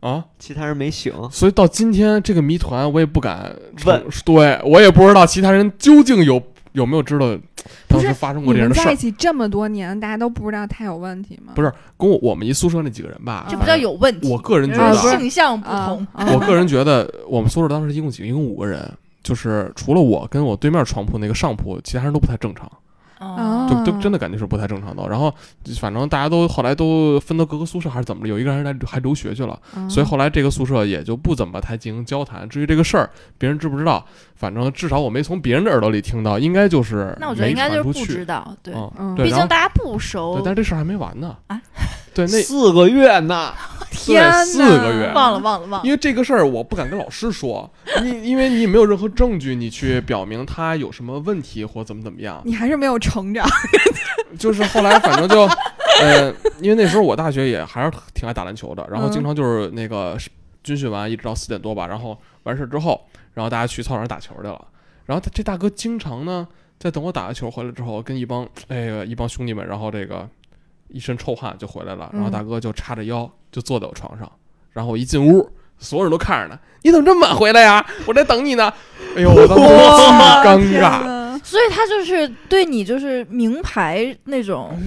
[0.00, 0.24] 啊。
[0.38, 1.12] 其他人没醒。
[1.30, 7.36] 所以到今天这个谜团，我也不敢问，对我也不知道其他人究竟有有没有知道
[7.88, 8.96] 当时发生过这样的事儿在一。
[8.96, 11.52] 起这么多年，大家都不知道他有问题吗？
[11.54, 14.30] 不是跟我我们一宿舍那几个人吧，这不叫有问题。
[14.30, 16.06] 我个人觉啊得性向不啊同。
[16.12, 18.28] 啊我个人觉得，我们宿舍当时一共几个？
[18.28, 18.90] 一共五个人，
[19.22, 22.70] 就是除了我跟我对面床铺那个上铺，其他人都不太正常，
[23.20, 25.06] 哦就就真的感觉是不太正常的。
[25.08, 25.32] 然后
[25.78, 32.48] 反正大家都后来都分到各个宿舍还是怎么着，有一个人来还留学去了，嗯所以后来这个宿舍也就不怎么太进行交谈。
[32.48, 34.04] 至于这个事儿，别人知不知道，
[34.34, 40.42] 反正至少我没从别人的耳朵里听到，应该就是那我觉得应该就是不知道，对，嗯毕竟大家不熟对，。
[40.44, 41.60] 但是这事儿还没完呢啊。
[42.26, 43.52] 对，那四个月呢，
[43.90, 47.70] 天四个月忘了忘了忘了因，为这个事儿我不敢跟老师说，
[48.02, 52.40] 你因为你没有任何证据，你去表明他有什么问题或怎么怎么样。
[52.44, 53.46] 你还是没有成长。
[54.38, 55.40] 就是后来反正就，
[56.00, 60.16] 呃，因为那时候我大学也还是挺爱打篮球的，然后嗯经常就是那个
[60.62, 63.00] 军训完一直到四点多吧，然后完事儿之后，
[63.34, 64.64] 然后大家去操场打球去了。
[65.06, 66.46] 然后他这大哥经常呢，
[66.78, 70.28] 在等我打完球回来之后，跟一帮哎呀一帮兄弟们，然后这个
[70.92, 74.30] 一身臭汗就回来了，然后嗯大哥就叉着腰就坐在我床上，
[74.72, 75.48] 然后我一进屋，
[75.78, 77.84] 所有人都看着呢，你怎么这么晚回来呀？
[78.06, 78.72] 我在等你呢。
[79.16, 81.20] 哎呦，我当时哇巨尴尬。
[81.42, 84.78] 所以他就是对你就是名牌那种，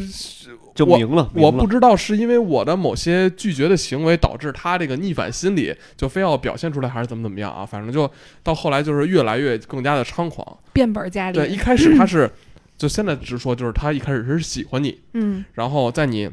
[0.76, 1.28] 就明了。
[1.34, 7.66] 明了我不知道是因为我的某些拒绝的行为导致他这个逆反心理，就非要表现出来，还是怎么怎么样啊？
[7.66, 8.10] 反正就
[8.44, 10.46] 到后来就是越来越更加的猖狂。
[10.72, 11.38] 变本加厉。
[11.38, 12.32] 对，一开始他是，
[12.78, 15.44] 就现在直说，就是他一开始是喜欢你，嗯。
[15.54, 16.30] 然后在你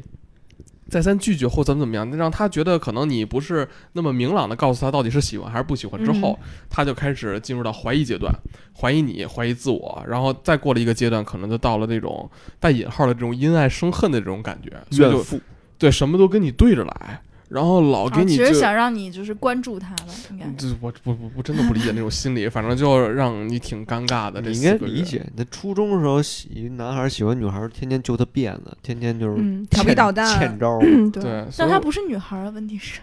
[0.89, 6.37] 再三拒绝或怎么怎么样，让他觉得可能你不是那么明朗的告诉他到底是喜欢还是不喜欢之后，
[6.69, 8.33] 他就开始进入到怀疑阶段，
[8.77, 15.39] 怀疑你，怀疑自我，然后再过了一个阶段，可能就到了那种带引号的这种因爱生恨的这种感觉，所以就怨妇，
[15.77, 17.21] 对什么都跟你对着来，
[17.51, 18.45] 然后老给啊你就。
[18.45, 20.45] 其实想让你就是关注他了，应该。
[20.57, 24.41] 这我我我我真的不理解那种心理，反正就让你挺尴尬的。
[24.41, 30.39] 这你应该理解，那初中的时候喜男孩喜欢女孩，天天揪她辫子，天天就是嗯，调皮欠捣蛋。
[30.39, 30.79] 欠招
[31.11, 31.45] 对。
[31.57, 32.99] 但她不是女孩儿啊，问题是，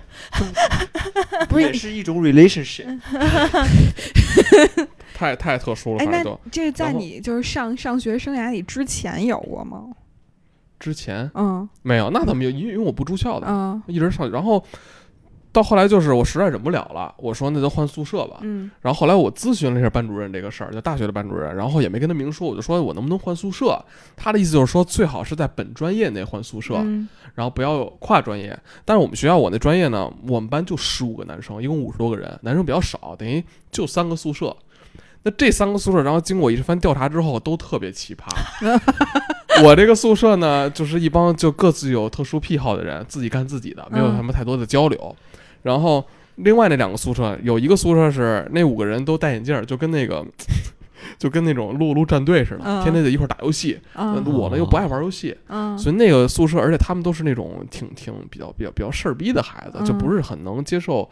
[1.49, 2.99] 不也是一种 relationship。
[5.15, 9.85] 太太特殊了，哎，那反正都这是在你就是上上学生涯里之前有过吗？
[10.79, 14.63] 之前嗯没有，那怎么有，因为因为我不住校的，嗯一直上，然后
[15.51, 18.39] 到后来就是我实在忍不了了，我说那就换宿舍吧。
[18.43, 23.83] 嗯然后后来我咨询了一下班主任这个事儿，就大学的班主任，然后也没跟他明说，我就说我能不能换宿舍。
[24.15, 28.57] 他的意思就是说最好是在本专业内换宿舍，嗯然后不要跨专业。
[28.85, 34.55] 但是我们学校我那专业呢，我们班就十五个男生，一共五十多个人，男生比较少，等于就三个宿舍。
[35.29, 38.25] 那这三个宿舍，然后经过一番调查之后，都特别奇葩。
[39.63, 45.15] 我这个宿舍呢，就是一帮就各自有特殊癖好的人，自己干自己的，没有嗯什么太多的交流。
[45.63, 46.03] 然后
[46.37, 50.25] 另外那两个宿舍，有一个宿舍是那五个人都戴眼镜儿，就跟那个
[51.19, 53.79] 就跟那种撸撸战队似的，嗯天天在一块儿打游戏。
[53.97, 61.09] 嗯我呢又不爱玩游戏，嗯所以那个宿舍，而且他们都是那种挺挺比较比较比较事儿逼的孩子，就嗯不是很能接受，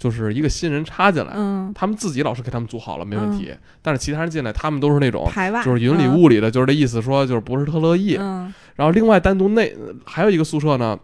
[0.00, 1.30] 就是一个新人插进来。
[1.36, 5.62] 嗯，他们自己老师给他们组好了没问题，但是其他人进来，他们都是那种排外。
[5.62, 8.16] 就是云里雾里的，就是这意思说就是不是特乐意。
[8.18, 8.52] 嗯。
[8.76, 9.70] 然后另外单独那
[10.06, 10.98] 还有一个宿舍呢，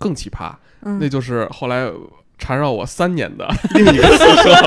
[0.00, 0.50] 更奇葩，
[0.82, 1.88] 嗯，那就是后来
[2.36, 4.52] 缠绕我三年的 另一个宿舍。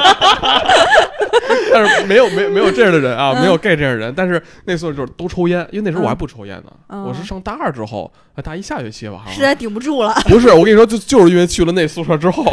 [1.73, 3.41] 但是没有没有没有这样的人啊，嗯。
[3.41, 7.03] 没有 gay 这样的人，但是那宿舍就是都抽烟，因为那时候我还不抽烟呢，嗯。
[7.03, 9.33] 我是上大二之后，啊大一下学期吧，好像。
[9.33, 12.43] 实在顶不住了，不是，我跟你说，就就是因为去了那宿舍之后，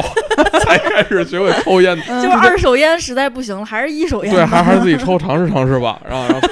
[0.77, 1.97] 才开始学会抽烟。
[2.09, 4.35] 嗯就是二手烟实在不行了，还是一手烟。
[4.35, 6.01] 对，还还是自己抽尝试尝试吧。
[6.09, 6.49] 然后，然后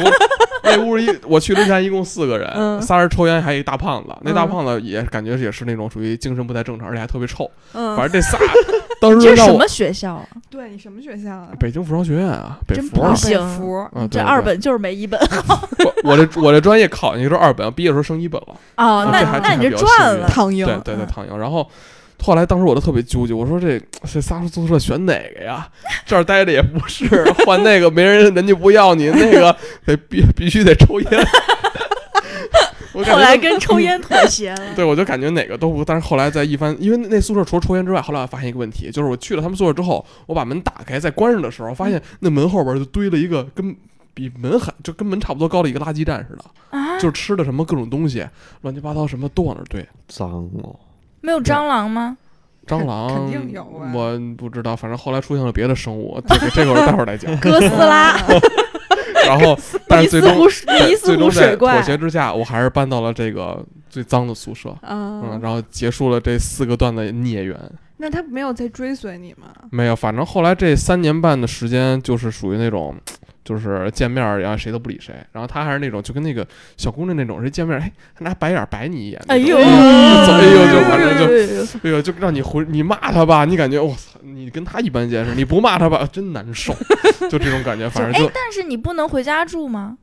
[0.63, 4.15] 那屋一我去之前一共四个人，嗯仨人抽烟，还有一大胖子。
[4.23, 7.51] 那大嗯胖子也感觉也是那种属于精神不太正常，而且还特别臭。
[7.73, 8.39] 嗯，反正这仨
[9.01, 10.27] 当时 这让我什么学校啊？
[10.51, 11.49] 对你什么学校啊？
[11.59, 13.11] 北京服装学院啊，北真服啊。
[13.11, 15.21] 不行北服啊，对这二本就是没一本
[16.03, 18.55] 我我这我这专业考进去是二本，毕业的时候升一本了。
[18.77, 20.27] 哦，那那你就这赚了。
[20.29, 21.39] 躺赢，对对对，躺赢。
[21.39, 21.69] 然后
[22.23, 25.69] 后来当时我都特别纠结，我说这 这仨宿舍选哪个呀？
[26.05, 31.11] 这儿待着也不是， 换那个没人人家不要你，那个得必必须得抽烟。
[32.93, 34.63] 我感觉后来跟抽烟妥协了。
[34.75, 43.77] 对，我就感觉哪个都不，但是后来在一番，因为那宿舍除了抽烟之外，后来我发现一个问题，就是我去了他们宿舍之后，我把门打开再关上的时候，发现那门后边就堆了一个跟
[44.15, 48.27] 比门还就跟门差不多高的一个垃圾站似的，啊，就是吃的什么各种东西，
[48.63, 49.87] 乱七八糟什么都往那儿堆。
[50.09, 50.75] 脏哦，
[51.27, 52.17] 没有蟑螂吗？
[52.69, 57.35] 蟑螂肯定有啊我不知道，反正后来出现了别的生物， 这个这个我待会儿再讲。
[57.41, 58.17] 哥斯拉、
[59.27, 59.59] 然后，
[59.89, 60.49] 但是最终
[61.03, 63.61] 最终在妥，协之下，我还是搬到了这个
[63.91, 67.59] 最脏的宿舍，嗯，嗯，然后结束了这四个段的孽缘。
[67.97, 69.49] 那他没有再追随你吗？
[69.71, 72.95] 没有，反正后来这三年半的时间，就是属于那种，
[73.47, 76.45] 就是见面儿然后谁都不理谁，然后他还是那种就跟那个
[76.77, 86.75] 小姑娘那种，谁见面儿哎拿白眼儿白你一眼哎呦，哎呦就反正就就哎呦就让你回你骂他吧，你感觉我操，你跟他一般见识，你不骂他吧真难受，
[87.31, 89.97] 就这种感觉，反正就哎，但是你不能回家住吗？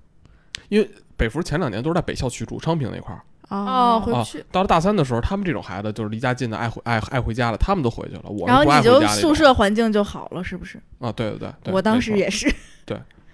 [0.70, 3.22] 因为北服前两年都是在北校区住，昌平那块儿。
[3.50, 8.24] 哦，回去。，到了大三的时候，他们这种孩子就是离家近的，爱回爱爱回家了，他们都回去了。
[8.24, 10.80] 我然后你就宿舍环境就好了，是不是？
[11.00, 12.52] 啊，对对对，对我当时也是。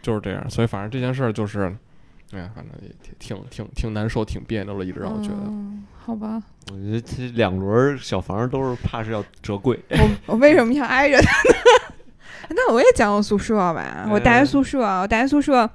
[0.01, 1.75] 就是这样，所以反正这件事儿就是，
[2.31, 5.35] 哎呀，反正也挺挺挺挺难受，挺别扭的，一直让我觉得。
[5.45, 9.79] 嗯好吧，我觉得这两轮儿小房都是怕是要折贵。
[9.91, 11.55] 我我为什么要挨着他呢？
[12.49, 15.67] 那我也讲我宿舍吧，我大学宿舍，我大学宿舍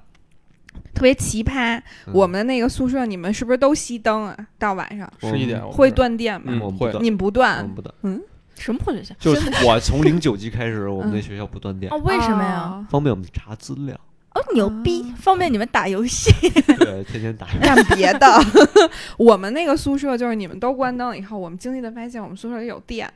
[0.92, 1.78] 特别奇葩。
[2.06, 4.36] 嗯我们那个宿舍，你们是不是都熄灯啊？
[4.58, 6.46] 到晚上十一点会断电吗？
[6.48, 7.94] 嗯会我们不断你们不断不断，
[8.58, 9.14] 什么破学校？
[9.20, 12.50] 就是我从零九级开始，我们那嗯学校不断电哦，，为什么呀？
[12.82, 12.86] 啊？
[12.90, 13.96] 方便我们查资料。
[14.34, 16.30] 哦，牛逼啊，方便你们打游戏。
[16.78, 17.46] 对，天天打。
[17.62, 18.26] 干别的。
[19.16, 23.08] 我们那个宿舍就是你们都关灯了以后，我们惊奇的发现我们宿舍里有电，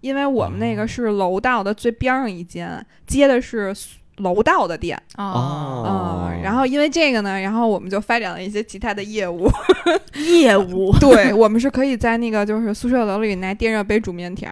[0.00, 5.00] 因为我们那个是楼道的最边上一间，接的是宿楼道的店。
[5.16, 9.50] 哦嗯，然后因为这个呢，然后我们就发展了一些其他的业务。
[10.14, 14.50] 业务 对，我们是可以在那个就是宿舍楼里拿电热杯煮面条，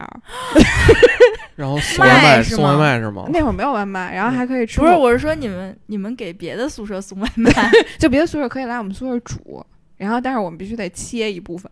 [1.57, 3.29] 然后送外卖，送外卖是吗卖是吗？
[3.33, 7.51] 那会儿没有外卖，然后还可以吃不是，我是说你们你们给别的宿舍送外卖
[7.99, 9.65] 就别的宿舍可以来我们宿舍煮，
[9.97, 11.71] 然后但是我们必须得切一部分。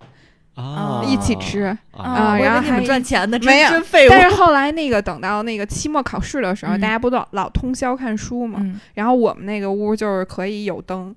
[0.54, 1.62] 啊，一起吃
[1.92, 4.10] 啊然后还赚钱的，真没有真废物。
[4.10, 8.58] 但是后来那个等到那个期末考试的时候，嗯大家不都老通宵看书嘛？
[8.62, 11.14] 嗯，然后我们那个屋就是可以有灯，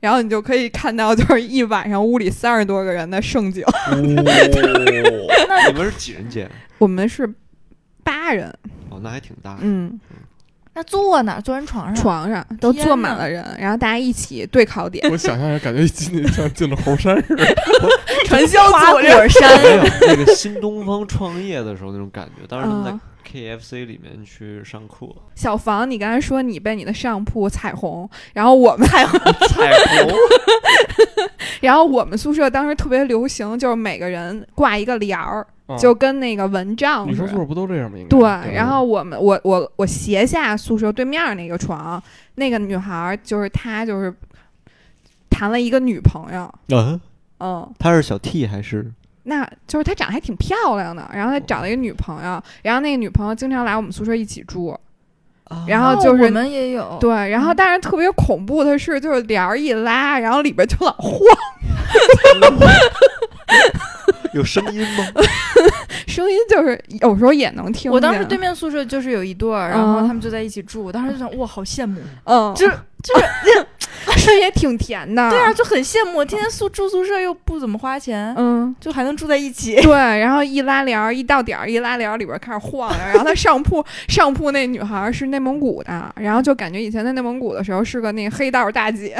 [0.00, 3.62] 然后你就可以看到就是一晚上屋里三十多个人的盛景。
[3.64, 4.24] 哦， 你们
[5.84, 6.48] 是几人间？
[6.78, 7.28] 我们是
[8.04, 8.48] 八人，
[8.90, 9.58] 哦，那还挺大。
[9.60, 9.98] 嗯，
[10.76, 11.40] 那坐哪儿？
[11.40, 11.94] 坐人床上？
[11.96, 17.44] 床上都坐满了人，然后大家一起对考点， 我想象着感觉进去像进了猴山似的。
[18.26, 19.64] 传销花果山。
[19.76, 29.18] 有那个新东方创业的时候那种感觉，当时他们在嗯 KFC 里面去上课，小房，你刚才说你被你的上铺彩虹，然后我们彩虹，
[29.48, 29.72] 彩
[30.04, 30.12] 虹
[31.60, 37.10] 然后我们宿舍当时特别流行，就是每个人挂一个帘儿，啊就跟那个蚊帐似的。
[37.12, 37.36] 女生宿。
[37.36, 37.98] 舍不都这样吗？
[37.98, 38.08] 应该。
[38.08, 42.02] 对，然后我们我我我斜下宿舍对面那个床，
[42.36, 44.14] 那个女孩儿就是她就是
[45.28, 47.00] 谈了一个女朋友，嗯，
[47.40, 48.90] 嗯，她是小 T 还是？
[49.24, 54.68] 那就是她长得还挺漂亮的，然后她找了一个女朋友，然后那个女朋友经常来我们宿舍一起住，
[55.48, 57.56] 哦然后就是我们也有，对，然后嗯。
[57.56, 61.18] 但是特别恐怖的是，就是帘儿一拉，然后里边就老晃，
[64.36, 65.04] 有声音吗？
[66.06, 67.90] 声音就是有时候也能听。
[67.90, 72.72] 我当时对面宿舍就是有一对儿，然后嗯他们就在一起住，我当时就想，哇，好羡慕，嗯，就是
[73.02, 73.66] 就是，
[74.18, 75.28] 是也挺甜的。
[75.30, 78.74] 对啊，，就很羡慕，天天宿住宿舍又不怎么花钱，嗯。
[78.80, 79.80] 就还能住在一起。
[79.82, 82.98] 对，然后一拉帘儿，一到点儿，一拉帘儿里边开始晃悠。
[83.08, 89.16] 然后他上铺上铺那女孩儿是内蒙古的，然后就感觉以前在内蒙古的时候是个那黑道大姐，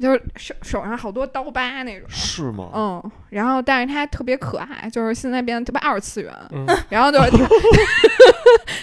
[0.00, 2.08] 就是手手上好多刀疤那种。
[2.08, 2.70] 是吗？
[2.74, 6.32] 嗯，然后但是他特别可爱，就是现在变得特别二次元。
[6.52, 7.46] 嗯 然后就是 她，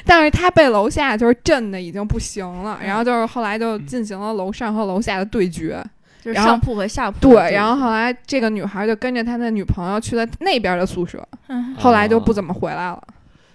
[0.06, 5.84] 但是他被楼下就是震的已经不行了，然后就是后来就进行了楼上和楼下的对决。
[6.20, 13.02] 就是上铺和下铺对，然后后来这个女孩就跟着他的女朋友去了那边的宿舍，嗯后来就不怎么回来了。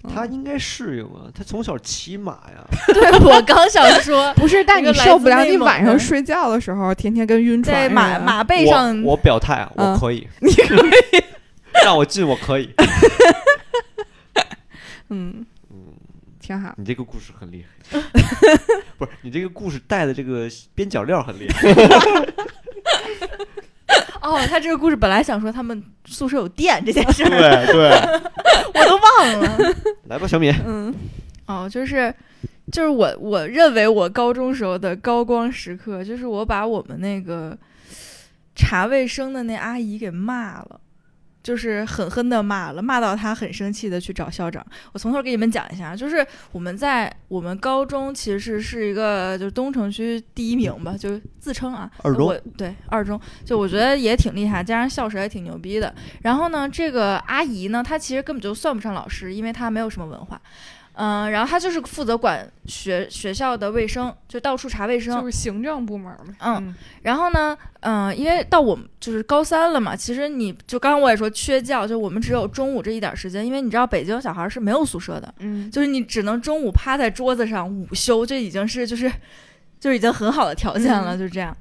[0.04, 0.10] 嗯。
[0.14, 2.64] 他应该适应啊，他从小骑马呀。
[2.92, 9.00] 对我刚想说， 不是，但你受不了，你晚上睡觉的时候天天跟晕船在马马背上。
[9.02, 9.98] 我我表态啊，我嗯。
[9.98, 11.24] 可以， 你可以，
[11.84, 12.70] 让我进我可以。
[15.10, 15.76] 嗯，嗯，
[16.40, 16.74] 挺好。
[16.78, 18.00] 你这个故事很厉害，
[18.98, 21.68] 不是你这个故事带的这个边角料很厉害。
[24.22, 27.90] 哦，他这个故事本来想说他们宿舍有电这件事儿，对对，
[28.74, 29.74] 我都忘了。
[30.08, 30.94] 来吧，小米，嗯
[31.46, 32.14] 哦，就是
[32.70, 37.56] 就是我我认为我高中时候的高光时刻，就是我把我们那个
[38.54, 40.80] 查卫生的那阿姨给骂了。
[41.42, 44.64] 就是狠狠的骂了，骂到他很生气的去找校长。
[44.92, 55.94] 我从头给你们讲一下，就是我们在我们高中其实是一个就是东城区第一名吧，就是自称啊，二中我对二中，就我觉得也挺厉害，加上校史也挺牛逼的。
[56.22, 60.40] 然后呢，这个阿姨呢，她其实根本就算不上老师，因为她没有什么文化。
[60.94, 65.18] 嗯、然后他就是负责管学学校的卫生，就到处查卫生。
[65.20, 66.34] 就是行政部门嘛。
[66.40, 79.10] 嗯然后呢，嗯、因为到我们就是高三了嘛，其实你就刚刚我也说缺觉，就我们只有中午这一点时间，因为你知道北京小孩是没有宿舍的，嗯，就是你只能中午趴在桌子上午休，这已经是就是
[79.80, 81.56] 就已经很好的条件了，嗯就这样。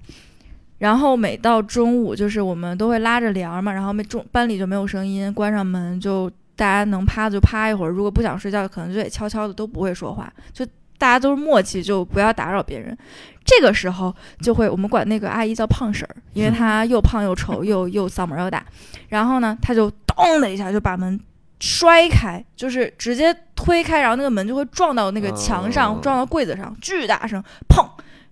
[0.78, 6.30] 然后每到中午，就是我们都会拉着帘儿嘛，然后没中班里就没有声音，关上门就
[6.62, 10.64] 大家能趴就趴一会儿，如果不想睡觉，可能就得悄悄的都不会说话，就
[11.00, 12.96] 大家都是默契，就不要打扰别人。
[13.44, 18.64] 这个时候就会，我们管那个阿姨叫胖婶儿，因为她又胖又丑又又嗓门又大。
[19.10, 21.20] 然后呢，她就咚的一下就把门
[21.60, 27.84] 摔开，就是直接推开，然后那个门就会撞到那个墙上，哦撞到柜子上，巨大声，砰！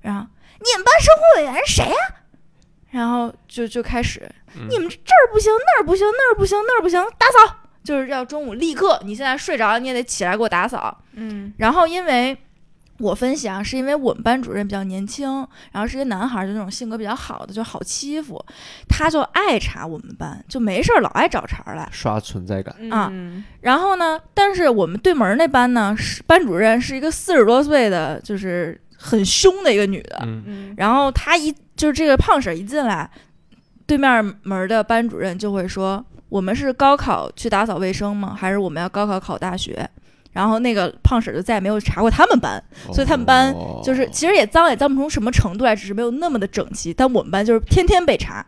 [0.02, 0.28] 然后
[0.60, 1.96] 你们班生活委员是谁呀、
[2.92, 4.22] 然后就就开始，
[4.56, 7.56] 嗯你们这儿不行，那儿不行，那儿不行，那儿不行，打扫，
[7.90, 10.96] 就是要中午立刻，你现在睡着了，你也得起来给我打扫。
[11.14, 12.38] 嗯然后因为
[13.00, 15.28] 我分析啊，是因为我们班主任比较年轻，
[15.72, 18.40] 然后是一个男孩儿，就那种性格比较好的，就好欺负，
[18.88, 21.90] 他就爱查我们班，就没事儿老爱找茬儿来。
[21.92, 22.76] 刷存在感。
[22.92, 30.20] 啊嗯然后呢，但是我们对门儿那班呢，是班主任是一个四十多岁的，就是很凶的一个女的。
[30.26, 33.10] 嗯嗯然后她一就是这个胖婶儿一进来，
[33.88, 38.36] 对面门儿的班主任就会说：“我们是高考去打扫卫生吗？
[38.40, 39.88] 还是我们要高考考大学？”
[40.32, 42.64] 然后那个胖婶儿就再也没有查过他们班，
[42.94, 46.94] 所以他们班哦就是其实也脏也脏不出什么程度来，只是没有那么的整齐。
[46.94, 48.46] 但我们班就是天天被查，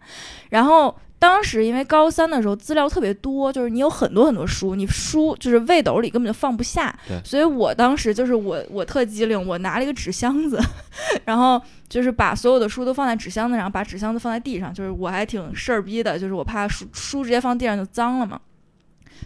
[0.50, 10.59] 然后当时因为高三的时候资料特别多，就是你有很多很多书，你书就是背斗里根本就放不下对，所以我当时就是我我特机灵，我拿了一个纸箱子，
[11.24, 18.39] 然后就是把所有的书都放在纸箱子上，把纸箱子放在地上，就是我还挺事儿逼的，就是我怕书书直接放地上就脏了嘛。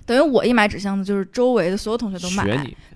[0.06, 2.44] 等于我一买纸箱子，就是周围的所有同学都买，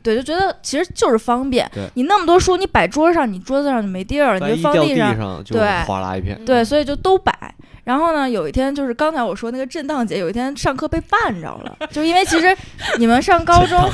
[0.03, 1.71] 对，就觉得其实就是方便。
[1.93, 5.17] 你那么多书，你摆桌上，你桌子上就没地儿了，你就万一掉地上。
[5.17, 6.43] 上就对哗啦一片。
[6.43, 7.55] 对，所以就都摆。
[7.89, 12.55] 然后呢，有一天就是刚才我说那个震荡节，有一天上课被绊着了， 就因为其实
[12.99, 13.89] 你们上高中，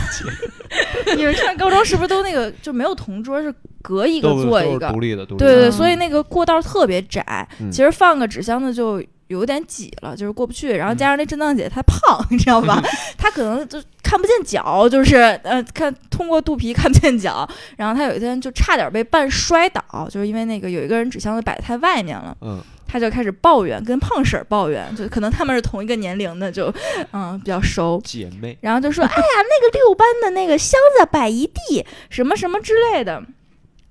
[1.16, 4.92] 你们上高中是不是都那个就没有同桌，是隔一个坐一个？
[4.92, 5.40] 独立的，独立。
[5.40, 10.76] 对对，嗯所以那个过道特别窄，嗯其实放个纸箱子就有点挤了，就是过不去。
[10.76, 12.82] 然后加上那震荡姐她胖， 你知道吧？
[13.18, 17.48] 她可能就看不见脚，就是呃看通过肚皮看不见脚。
[17.78, 22.36] 然后她有一天就差点被绊摔倒，就是因为那个有一个人纸箱子摆太外面了。
[22.42, 26.72] 嗯，她就开始抱怨，跟胖婶儿抱怨，就可能他们是同一个年龄的，就
[27.12, 28.00] 嗯比较熟。
[28.04, 33.24] 姐妹，然后就说：“哎呀，那个六班的那个箱子摆一地，什么什么之类的。”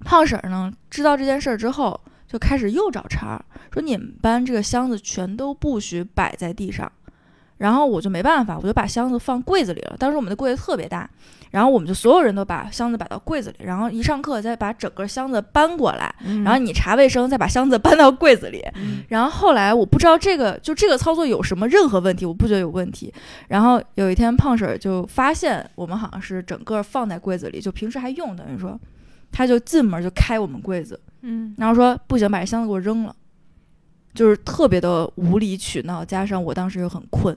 [0.05, 6.91] 胖婶儿呢，知道这件事儿之后，就开始又找茬儿，说：“你们班这个箱子全都不许摆在地上。”
[7.59, 9.97] 然后我就没办法，我就把箱子放柜子里了。
[9.97, 11.09] 当时我们的柜子特别大，
[11.53, 16.13] 然后我们就所有人都把箱子摆到柜子里，然后一上课再把整个箱子搬过来，
[16.45, 18.61] 然后你查卫生，再把箱子搬到柜子里。
[18.75, 23.11] 嗯 然后后来我不知道这个就这个操作有什么任何问题，我不觉得有问题。
[23.47, 28.79] 然后有一天胖婶儿就发现我们好像是整个放在柜子里，就平时还用，等于说，
[29.31, 33.15] 他就进门就开我们柜子，嗯然后说不行，把这箱子给我扔了，
[34.15, 37.37] 就是特别的无理取闹，加上我当时又很困，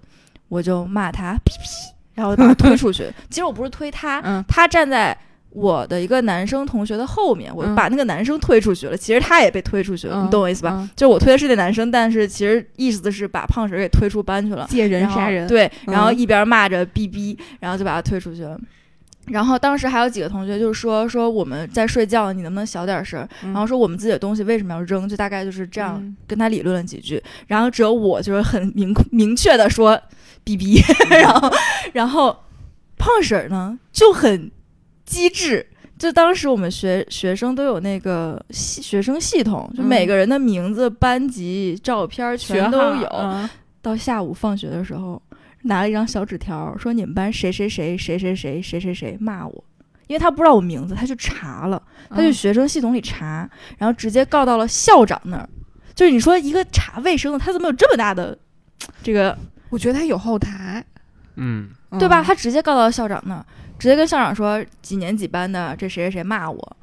[0.49, 1.69] 我就骂他屁屁，
[2.13, 3.11] 然后把他推出去。
[3.29, 5.17] 其实我不是推他，嗯他站在
[5.49, 8.97] 我的一个男生同学的后面，我嗯把那个男生推出去了。
[8.97, 10.73] 其实他也被推出去了，嗯你懂我意思吧？
[10.75, 14.67] 嗯就我推的是那男生，但是其实意思是把胖婶儿给推出班去了。
[14.69, 18.59] 借人杀人，对，然后嗯一边骂着逼逼，然后就把他推出去了。
[19.27, 23.27] 然后当时还有几个同学就说说我们在睡觉，你能不能小点声？
[23.43, 25.07] 嗯然后说我们自己的东西为什么要扔？
[25.07, 27.21] 就大概就是这样嗯跟他理论了几句。
[27.47, 29.99] 然后只有我就是很明明确的说
[30.43, 31.51] 逼逼， 然后
[31.93, 32.35] 然后
[32.97, 34.49] 胖婶儿呢就很
[35.05, 35.65] 机智。
[35.99, 43.07] 就当时我们学学生都有那个系学生系统，就嗯每个人的名字、班级、照片学全都有。
[43.11, 43.49] 嗯
[43.81, 45.21] 到下午放学的时候，
[45.67, 49.63] 拿了一张小纸条，说你们班谁谁谁谁谁谁谁谁谁骂我，
[50.07, 52.33] 因为他不知道我名字，他去查了，他去嗯。
[52.33, 55.47] 学生系统里查，然后直接告到了校长那儿。
[55.93, 58.37] 就是你说一个查卫生的，他怎么有这么大的
[59.01, 59.37] 这个
[59.69, 60.85] 我觉得他有后台，
[61.35, 62.21] 嗯，对吧？
[62.21, 63.45] 嗯他直接告到校长那儿，
[63.79, 66.77] 直接跟校长说几年几班的这谁谁谁骂我，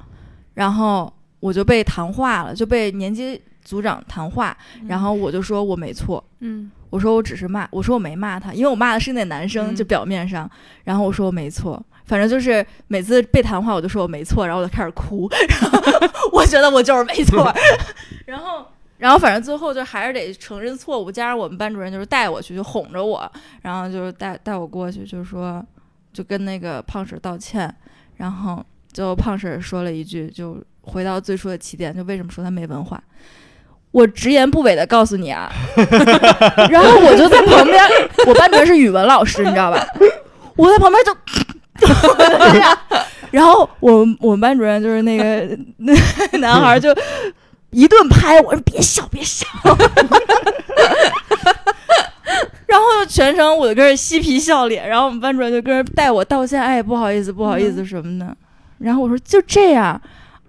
[0.53, 4.55] 然后我就被谈话了，就被年级组长谈话，
[4.87, 6.71] 然后我就说我没错，嗯。
[6.91, 9.75] 我说我只是骂，我说我没骂他，因为我骂的是那男生，嗯。
[9.75, 10.49] 就表面上，
[10.85, 17.53] 然后我说我没错，反正就是每次被谈话我就说我没错，然后我就开始哭，然 后我觉得我就是没错，
[18.25, 18.65] 然后
[18.97, 23.29] 然后反正最后就还是得承认错误，加上我们班主任就是带我去，就哄着我，
[23.63, 25.61] 然后就是带带我过去，就是说
[26.13, 27.73] 就跟那个胖婶儿道歉，
[28.15, 33.03] 然后最后胖婶儿说了一句，就回到最初的起点，就为什么说他没文化。
[33.95, 35.49] 我直言不讳的告诉你啊，
[36.69, 37.81] 然后我就在旁边，
[38.27, 39.87] 我班主任是语文老师，你知道吧？
[40.57, 41.15] 我在旁边就，
[43.31, 45.93] 然后我我们班主任就是那个那
[46.39, 46.93] 男孩就
[47.69, 49.47] 一顿拍我，说别笑别笑，
[52.67, 58.35] 然后就全程我就跟着嬉皮笑脸，然后我们班主任就跟着带我道歉，哎不好意思不好意思什么的，
[58.79, 60.01] 然后我说就这样。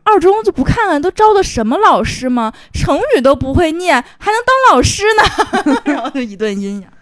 [0.06, 2.52] 二中就不看看都招的什么老师吗？
[2.72, 5.82] 成语都不会念，还能当老师呢？
[5.92, 6.92] 然后就一顿阴阳。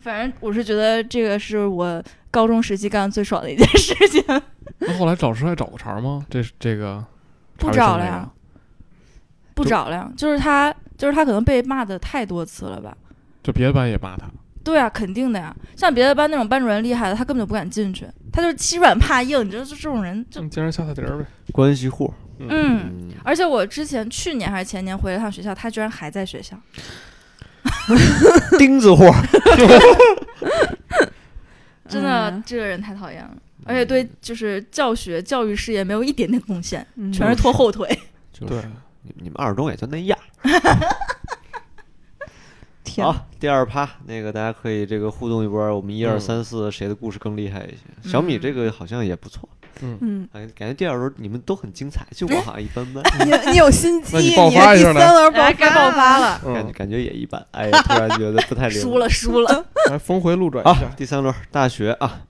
[0.00, 4.24] 反正我是觉得这个是我高中时期干的最爽的一件事情。
[4.78, 6.24] 那后来找师还找过茬吗？
[6.30, 7.04] 这这个
[7.58, 8.28] 不找了呀
[9.54, 12.96] 不找了呀，就是他，就是他可能被骂的太多次了吧？
[13.42, 14.26] 就别的班也骂他，
[14.64, 15.54] 对啊，肯定的呀。
[15.76, 19.44] 像别的班那种班主任厉害的，他根本就不敢进去，他就是欺软怕硬。
[19.44, 21.24] 你知道，就这种人就嗯，见人下菜碟儿呗。
[21.52, 22.48] 关系户，嗯。
[22.50, 26.58] 嗯，而且我之前去年还是前年回了趟学校，他居然还在学校。
[28.58, 29.04] 钉子户，
[31.88, 33.30] 真的，嗯这个人太讨厌了，
[33.64, 37.88] 而且对就是教学教育事业没有一点点贡献，嗯全是拖后腿。
[38.32, 38.62] 就是对
[39.02, 40.18] 你你们二中也就那样。
[42.94, 43.06] 天。
[43.06, 48.10] 好，第二趴那个大家可以这个互动一波，我们一二嗯三四谁的故事更厉害一些？
[48.10, 49.48] 小米这个好像也不错，
[49.82, 54.94] 嗯，感觉感觉第二轮你们都很精彩，就我好像一般般，你你有心机，爆发一下呢？
[54.94, 57.44] 第三轮哎，该爆发了，感觉嗯，感觉也一般。
[57.50, 58.80] 哎，突然觉得不太灵。
[58.80, 59.66] 输了输了。
[59.90, 62.22] 来峰回路转一下，，第三轮大学啊，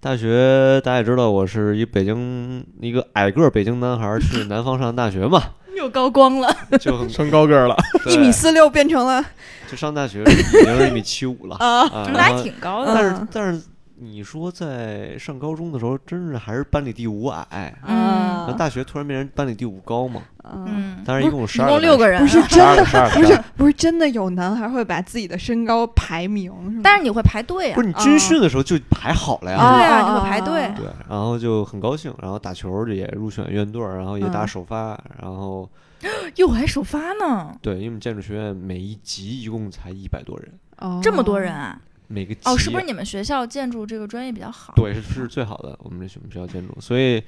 [0.00, 5.42] 大学大家也知道，我是一北京一个矮个儿北京男孩儿去南方上大学嘛，
[5.76, 9.24] 又高光了，就很升高个儿了，一米四六变成了
[9.70, 10.24] 就上大学已
[10.64, 11.56] 经是一米七五了。
[11.56, 12.92] 啊，啊，那还挺高的。
[12.94, 13.62] 但是嗯但是
[14.02, 17.74] 你说在上高中的时候，真是还是班里第五矮。
[17.86, 20.22] 嗯那大学突然变成班里第五高嘛？
[20.44, 26.80] 嗯，嗯，当然一共有十二一共六个人，不是真的，十二，不是不是真的有男孩会把自己的身高排名，是？
[26.82, 27.88] 但是你会排队啊不是。
[27.88, 29.58] 你军训的时候就排好了呀。
[29.58, 30.72] 啊对啊，啊你会排队。
[30.74, 35.68] 对，然后就很高兴，然后打球也入选院队，然后也打嗯首发，然后
[36.36, 41.78] 哟，还首发呢，对，因为我们建筑学院每一级一共才一百多人，哦这么多人啊！
[42.12, 44.72] 每个级哦，是不是你们学校建筑这个专业比较好？
[44.74, 47.22] 对是是最好的，我们这学我们学校建筑，所以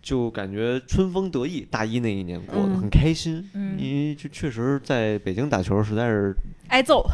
[0.00, 6.32] 就感觉春风得意，大一那一年过得嗯很开心，嗯因为就确实在北京打球实在是
[6.68, 7.04] 挨揍，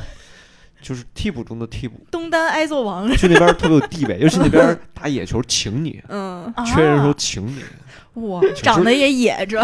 [0.82, 3.10] 就是替补中的替补，东单挨揍王。
[3.16, 7.62] 去那边特别有地位，尤其那边打野球请你，嗯，缺人的时候啊请你，
[8.28, 9.62] 哇，长得也野着，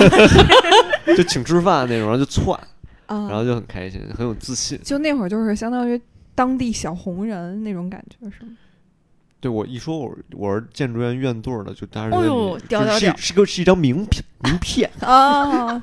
[1.17, 2.59] 就请吃饭那种，然后就窜，
[3.07, 4.81] 啊，然后就很开心，很有自信。
[4.83, 6.01] 就那会儿就是相当于
[6.37, 8.53] 当地小红人那种感觉是吗？
[9.41, 15.83] 对我一说我是我是建筑院院队儿的，就大家哦认为你就是呦屌屌屌是个是一张名片名片， 啊，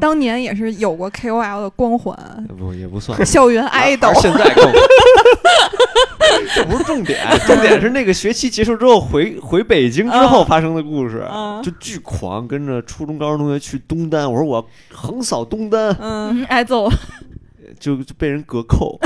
[0.00, 2.16] 当年也是有过 KOL 的光环，
[2.58, 3.18] 不也不算。
[3.24, 4.72] 校园还 idol 现在更，
[6.54, 16.90] 这不是重点，重点是那个学期结束之后回回北京之后嗯发生的故事，嗯就巨狂，跟着初中高中同学去东单，我说我横扫东单，嗯，嗯，挨揍。
[17.78, 18.98] 就就被人隔扣，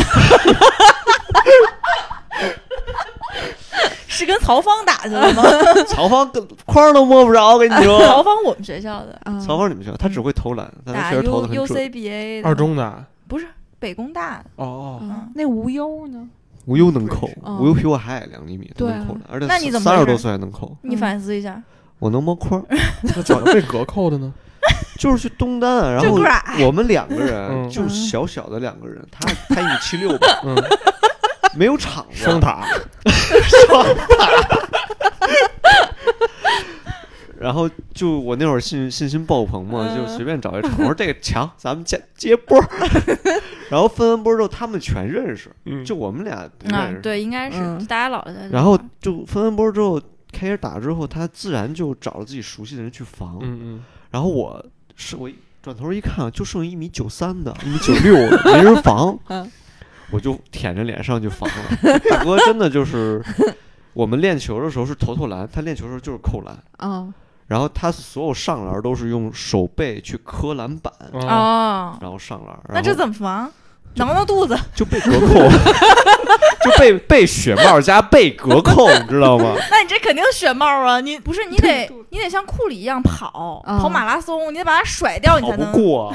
[4.13, 5.43] 是跟曹芳打去了吗？
[5.89, 8.23] 曹芳跟框都摸不着，我跟你说曹。
[8.23, 13.47] 芳我们学校的，啊曹芳你们学校，他只会投篮，但他打确实投的很 U C B A 二中的啊不是
[13.79, 14.45] 北工大的。
[14.57, 16.29] 哦哦，嗯那无忧呢？
[16.67, 21.61] 无忧能扣，嗯无忧比我还矮两厘米，能扣篮，而且那你怎么三十多岁还能扣，你反思一下，
[21.99, 22.65] 我能摸框。
[23.03, 24.33] 那怎么被隔扣的呢？
[24.97, 26.17] 就是去东单啊，然后
[26.65, 30.55] 我们两个人嗯就小小的两个人，他他一米七六吧，嗯，
[31.57, 32.65] 没有场子，双塔，
[33.69, 34.29] 双塔。
[37.39, 39.97] 然后就我那会儿信信心爆棚嘛，嗯。
[39.97, 42.69] 就随便找一场，我说这个强， 咱们接接波儿。
[43.69, 47.85] 然后分完波儿之后，他们全认识，嗯，就我们俩不认识。，嗯对，应该是嗯。
[47.87, 50.01] 大家老在然后就分完波儿之后，
[50.31, 53.39] 开始打之后，他自然就找了自己熟悉的人去防。
[53.41, 55.29] 嗯嗯，然后我是我
[55.61, 59.19] 转头一看，就剩一米九三的，一米九六的， 没人防。
[59.29, 59.51] 嗯，
[60.13, 61.99] 我就舔着脸上去防了。
[62.11, 63.21] 大哥真的就是，
[63.95, 67.09] 我们练球的时候是投投篮，他练球的时候就是扣篮，啊，
[67.49, 73.51] 然后他所有上篮都是用手背去磕篮板，哦，哦，然后上篮，那这怎么防？
[73.97, 75.35] 挠挠肚子，就被隔扣，
[76.65, 79.55] 就被被雪帽加被隔扣，你知道吗？
[79.71, 80.99] 那你这肯定雪帽啊！
[80.99, 85.73] 你不是你得你得像库里一样跑啊跑马拉松，你得把它甩掉，你跑不才能。
[85.73, 86.15] 过，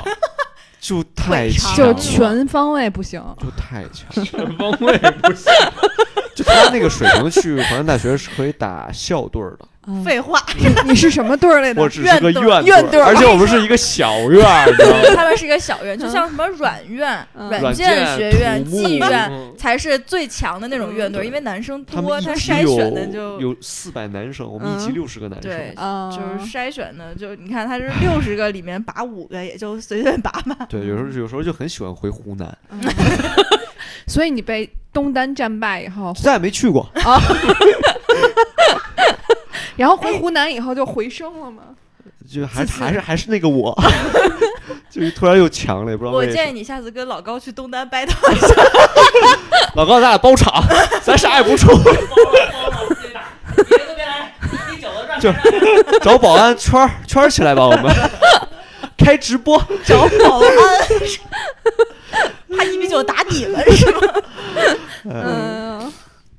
[0.88, 3.22] 就太强就全方位不行。
[3.40, 4.24] 就太强。
[4.24, 5.52] 全方位不行，
[6.34, 9.68] 就他那个水平去华南大学是可以打校队的，嗯
[10.04, 10.44] 废话，
[10.86, 11.82] 你是什么队儿来的？
[11.82, 11.88] 我？
[11.88, 13.06] 只是个院队院院队儿。
[13.06, 15.16] 而且我们是一个小院儿，你知道吗？
[15.16, 17.50] 他们是一个小院，就像什么软院、嗯。
[17.50, 21.26] 软软件学院、技院嗯才是最强的那种院队，嗯。
[21.26, 30.66] 因为男生多，他筛选的就有四百男生，我们一级嗯六十个男生，对，啊，就是筛选的，就你看他是六十个里面拔五个，也就随便拔拔。
[30.68, 32.82] 对，有时候有时候就很喜欢回湖南，嗯。
[34.08, 36.90] 所以你被东单战败以后，再也没去过。
[39.78, 41.64] 然后回湖南以后就回升了吗？
[42.30, 43.74] 就还还是还是那个我，
[44.92, 46.36] 就是突然又强了，也不知道我为什么。
[46.36, 48.14] 建议你下次跟老高去东单 battle，
[49.76, 50.62] 老高，咱俩包场，
[51.02, 51.72] 咱啥也不出，
[55.22, 55.34] 就
[56.02, 57.96] 找保安圈儿圈儿起来吧，我们
[58.98, 59.58] 开直播。
[59.86, 60.50] 找保安，
[62.58, 64.02] 他一米九打你们是吗？
[65.06, 65.94] 嗯，嗯，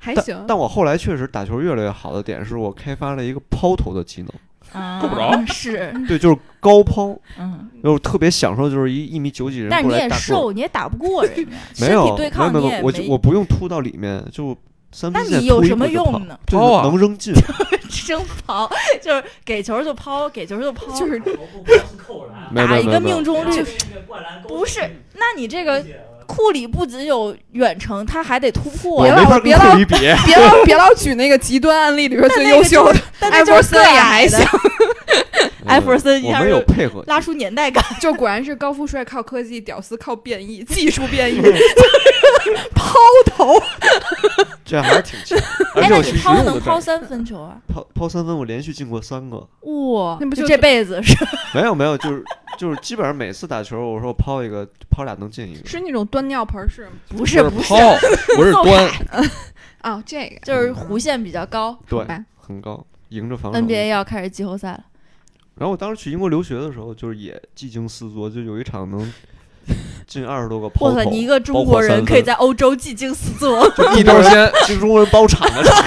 [0.09, 0.45] 还但行。
[0.49, 11.47] 但我后来确实打球越来越好的点是我开发了一个抛投的技能，够不着 是，对，就是高抛，嗯，就是特别享受就是一一米九几人但是你也瘦，你也打不过人
[11.81, 14.57] 没有，体对抗没有没有，我我不用突到里面，就
[14.91, 16.39] 三分线你有什么用呢？
[16.47, 17.35] 就是抛啊能扔进，
[18.09, 18.69] 扔抛
[19.03, 21.19] 就是给球就抛，给球就抛，就是
[22.51, 23.65] 没有打一个没有没有没有命中率
[24.47, 24.81] 不是？
[25.15, 25.85] 那你这个
[26.29, 29.03] 库里不仅有远程，他还得突破。
[29.03, 34.47] 别老别老别老别老举那个极端案例里边最优秀的，但那艾弗森也还行
[35.69, 37.85] 艾弗森一下就配合，拉出年代感。
[38.01, 41.41] 就果然是高富帅靠科技，屌丝靠变异，技术变异，
[42.75, 42.95] 抛
[43.27, 43.55] 投。
[44.65, 45.39] 这还是挺强。
[45.75, 47.57] 而哎，且你抛能抛三分球啊？
[47.69, 49.37] 抛抛三分，我连续进过三个。
[49.61, 51.17] 哇，那不就这辈子是
[51.55, 52.23] 没有没有，就是
[52.59, 55.67] 就是基本上每次打球，我说抛一个，抛俩能进一个。
[55.67, 56.93] 是那种端尿盆式吗？
[57.09, 57.79] 不是不是抛，
[58.37, 58.91] 不是端，
[59.85, 61.79] 哦，这个就是弧线比较高。
[61.89, 62.05] 对，
[62.37, 63.59] 很高，迎着防守。
[63.59, 64.85] NBA 要开始季后赛了，
[65.59, 69.13] 然后我当时去英国留学的时候，就是也技惊四座，就有一场能
[70.07, 70.97] 进二十多个抛投。
[70.97, 73.67] 哇塞，你一个中国人可以在欧洲技惊四座。
[73.99, 75.85] 一刀鲜，进中国人包场的场。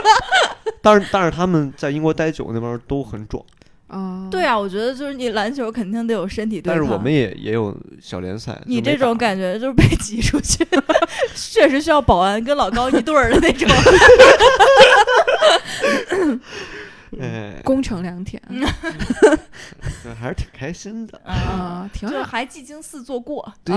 [0.80, 3.44] 但是但是他们在英国待久，那边都很壮。
[3.88, 6.80] 啊，对啊，我觉得就是你篮球肯定得有身体对抗。
[6.80, 8.60] 但是我们也也有小联赛。
[8.66, 10.66] 你这种感觉就是被 挤出去，
[11.34, 13.68] 确实需要保安跟老高一对儿的那种。
[17.20, 18.42] 哎，攻城良田
[20.02, 21.20] 对还是挺开心的。
[21.24, 22.24] 啊，挺就好。
[22.24, 23.74] 还技惊四座过，对，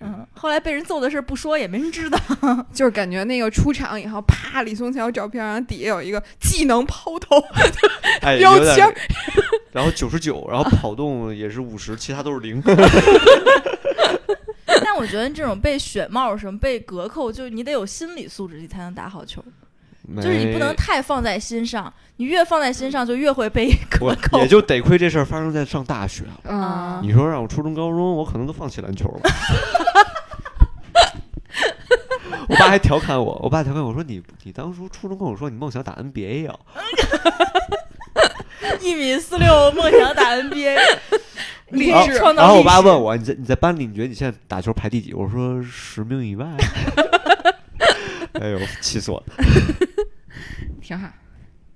[0.00, 2.18] 嗯，后来被人揍的事儿不说，也没人知道。
[2.72, 7.36] 就是感觉那个出场以后，啪，李松桥照片然后底下有一个技能抛投
[8.22, 8.94] 哎，标签，
[9.72, 12.62] 然后九十九，然后跑动也是五十，其他都是零。
[14.84, 19.44] 但我觉得这种被选帽什么被隔扣，就是你得有心理素质，你才能打好球。
[20.16, 24.38] 就是你不能太放在心上，你越放在心上，就越会被我隔扣。
[24.40, 27.00] 也就得亏这事儿发生在上大学啊。
[27.00, 29.20] 嗯，你说让我初中、高中，我可能都放弃篮球了。
[32.48, 36.58] 我爸还调侃我，我爸调侃我说：“你你当初初中跟我说你梦想打 NBA 呀、
[38.80, 40.78] 一米四六，梦想打 NBA，
[41.68, 46.46] 励 然后志创造然后我爸问我：“你在你在班里，你觉得你现在打球排第几？”我说：“十名以外。”
[48.40, 49.44] 哎呦，气死我了！
[50.80, 51.06] 挺好。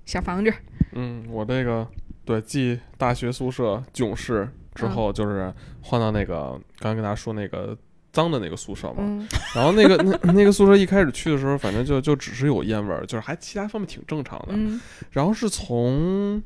[0.05, 0.53] 小房子，
[0.93, 1.87] 嗯，我这个
[2.25, 7.77] 对继大学宿舍囧事之后，就是换到那个刚才跟大家说那个
[8.11, 8.95] 脏的那个宿舍嘛。
[8.99, 14.47] 嗯然后那个那那个宿舍一开始去的时候，反正就就只是有烟味儿，就是还其他方面挺正常的。
[14.49, 14.81] 嗯
[15.11, 16.41] 然后是从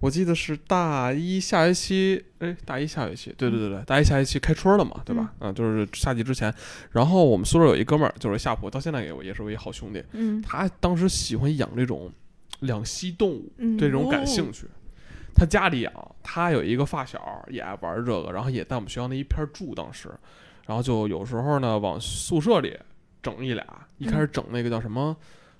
[0.00, 5.32] 我记得是大一下学期，哎，大一下学期，对对对对，大一下学期开春了嘛，对吧？
[5.40, 6.52] 嗯，就是夏季之前。
[6.92, 12.10] 然后我们宿舍有一哥们儿，就是夏普，到现在也我也是我一好兄弟，嗯他当时喜欢养这种
[12.60, 14.66] 两栖动物，嗯，对这种感兴趣。
[15.34, 15.92] 他家里养，
[16.22, 20.10] 他有一个发小也爱玩这个，然后也在我们学校那一片儿住，当时，
[20.66, 22.74] 然后就有时候呢往宿舍里
[23.22, 23.64] 整一俩，
[23.98, 25.14] 一开始整那个叫什么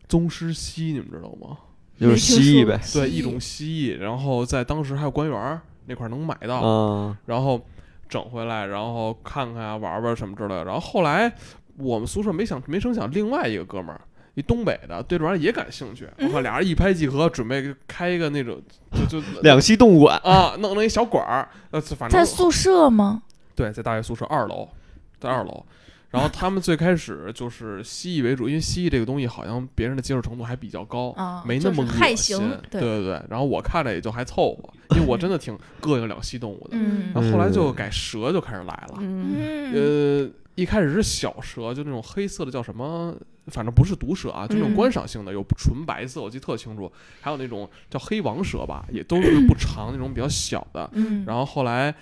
[0.09, 1.59] 宗师蜥，你们知道吗？
[1.99, 2.81] 就是蜥蜴呗。
[2.93, 7.61] 对，一种蜥蜴，然后在当时还有官园那块儿能买到，嗯，然后
[8.09, 10.65] 整回来，然后看看啊，玩玩什么之类的。
[10.65, 11.31] 然后后来
[11.77, 14.01] 我们宿舍没想没成想，另外一个哥们儿，
[14.37, 16.07] 一东北的，对这玩意儿也感兴趣。
[16.19, 18.61] 我靠，俩人一拍即合，准备开一个那种
[19.09, 20.21] 就就 两栖动物馆。
[20.23, 23.23] 啊，弄弄一小馆儿，呃，反正在宿舍吗？
[23.55, 24.69] 对，在大学宿舍二楼，
[25.19, 25.65] 在二楼。
[26.11, 32.37] 然后他们最开始就是蜥蜴为主，因为蜥蜴这个东西好像别人的接受程度还比较高，啊没那么恶心。
[32.39, 33.23] 行对对对对。
[33.29, 36.77] 然后我看着也就还凑合，因为我真的挺膈应两栖动物的。
[36.77, 43.15] 嗯然后后来就改蛇就开始来了，嗯嗯呃，一开始是小蛇，就那种黑色的叫什么，
[43.47, 46.91] 反正不是毒蛇啊，就那种嗯观赏性的，有纯白色，我记得特清楚，
[47.21, 50.91] 还有那种叫黑王蛇吧，也都是不长那种比较小的。
[50.95, 51.95] 嗯，然后后来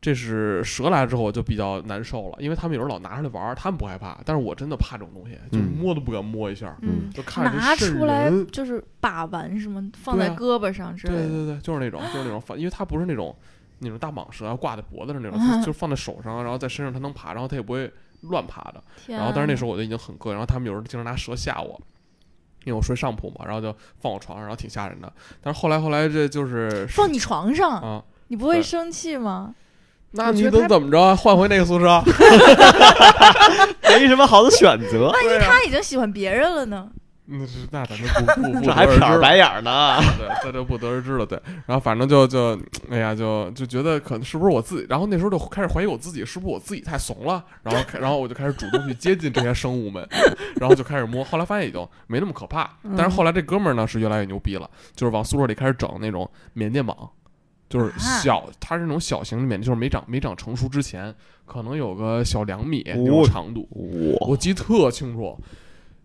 [0.00, 9.82] 这是蛇来之后我就比较难受了，因为他们有时候老拿出来玩儿，他们不害怕，但是我真的怕这种东西，就是嗯摸都不敢摸一下，嗯就看着拿出来就是把玩什么？
[9.94, 11.20] 放在胳膊上之类的。
[11.20, 13.34] 对对对，就是那种，就是那种 放，因为它不是那种
[13.78, 17.90] 那种大蟒蛇啊，挂在脖子上那种，嗯 就就是放在手上，然后在身上它能爬，然后它也不会
[18.22, 18.82] 乱爬的。
[19.06, 21.80] 然后但是那时候候我就已经很膈应，然后他们有时候经常拿蛇吓我，
[22.64, 25.12] 因为我睡上铺嘛，然后就放我床上，然后挺吓人的。
[25.40, 29.54] 但是后来后来这就是放你床上，啊，你不会生气吗？
[30.14, 31.16] 那你能怎么着啊？
[31.16, 32.02] 换回那个宿舍？
[33.88, 36.90] 没什么好的选择，万一他已经喜欢别人了呢？
[37.32, 39.96] 那是那咱就不 不不这还得而知瞟 白眼儿呢。
[40.18, 41.24] 对，这就不得而知了。
[41.24, 42.58] 对，然后反正就就，
[42.90, 50.06] 哎呀，就就觉得可能是不是我自己，然后那时候就开始怀疑我自己是不是我自己太怂了，然后开然后我就开始主动去接近这些生物们，
[50.56, 52.70] 然后就开始摸，后来发现已经没那么可怕。
[52.96, 56.94] 但是后来这哥们儿呢是越来越牛逼了，就是往宿舍里开始整那种缅甸蟒。
[57.68, 61.14] 就是小，它是那种小型的缅甸，就是没长没长成熟之前，
[61.46, 63.66] 可能有个小两米那种哦长度。
[63.70, 65.38] 我我记得特清楚。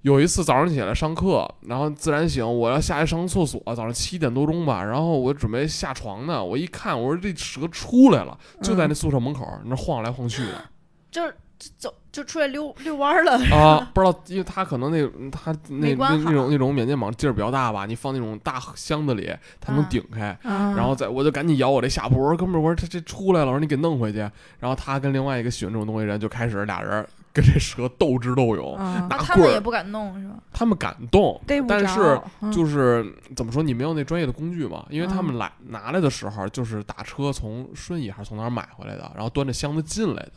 [0.04, 10.64] 有一次早上起来上课，然后自然醒，我要下去上厕所，早上七点多钟吧，然后我准备下床呢，我一看，我说这蛇出来了，就在那宿舍门口那晃来晃去的
[11.12, 13.34] 就是就走就出来溜溜弯儿了。
[13.52, 20.38] 啊，不知道，因为他可能那它那那种那种缅甸蟒劲儿比较大吧，你放那种大箱子里，它能啊顶开。
[20.43, 24.20] 啊然后在我就赶紧咬我这下铺，我说哥们儿，我说这这出来了，我说你给弄回去。
[24.60, 27.06] 然后他跟另外一个喜欢这种东西的人就开始俩人
[27.38, 30.34] 跟这蛇斗智斗勇，啊拿棍儿们也不敢弄是吧？
[30.52, 34.84] 他们敢动，但是嗯就是怎么说，你没有那专业的工具嘛？
[34.90, 40.34] 因为他嗯们来拿来的时候，就是打车从顺义还是从哪儿买回来的，然后端着箱子进来的。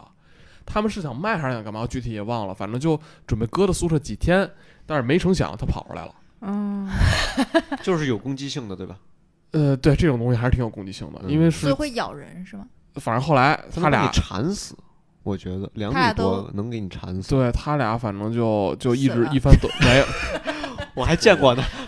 [0.66, 1.86] 他们是想卖还是想干嘛？
[1.86, 4.48] 具体也忘了，反正就准备搁到宿舍几天，
[4.84, 6.14] 但是没成想他跑出来了。
[6.42, 6.86] 嗯
[7.82, 8.96] 就是有攻击性的，对吧？
[9.52, 12.66] 呃，对，这种东西还是挺有攻击性的，嗯因为是所以会咬人是吗？
[12.96, 14.76] 反正后来他俩缠死，
[15.22, 17.30] 我觉得两米多能给你缠死。
[17.30, 20.04] 对他俩反正就就一直一番斗没有，
[20.94, 21.62] 我还见过呢。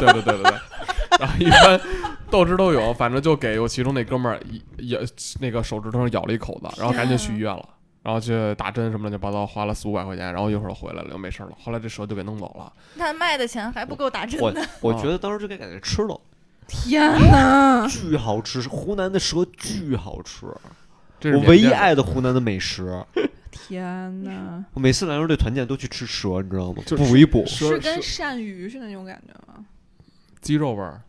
[0.00, 0.52] 对对对对对，
[1.18, 1.80] 然后一般
[2.30, 4.40] 斗智斗勇，反正就给我其中那哥们儿
[4.78, 5.00] 一咬
[5.40, 7.68] 那个手指头上咬了一口子，然后赶紧去医院了，
[8.02, 11.50] 然后去打针什么乱七八糟，花了四五百块钱，然后一会儿回来了又没事了。
[11.62, 14.64] 后来这蛇就给弄走了，那卖的钱还不够打针我的。
[14.80, 16.20] 我觉得当时就该给它吃了，
[16.66, 17.86] 天哪！
[17.88, 20.46] 巨好吃，湖南的蛇巨好吃，
[21.22, 23.04] 我唯一爱的湖南的美食。
[23.50, 24.64] 天哪！
[24.74, 26.82] 我每次篮球队团建都去吃蛇，你知道吗？
[26.86, 29.64] 就补一补，蛇是跟鳝鱼是那种感觉吗？
[30.40, 31.02] 鸡肉味儿，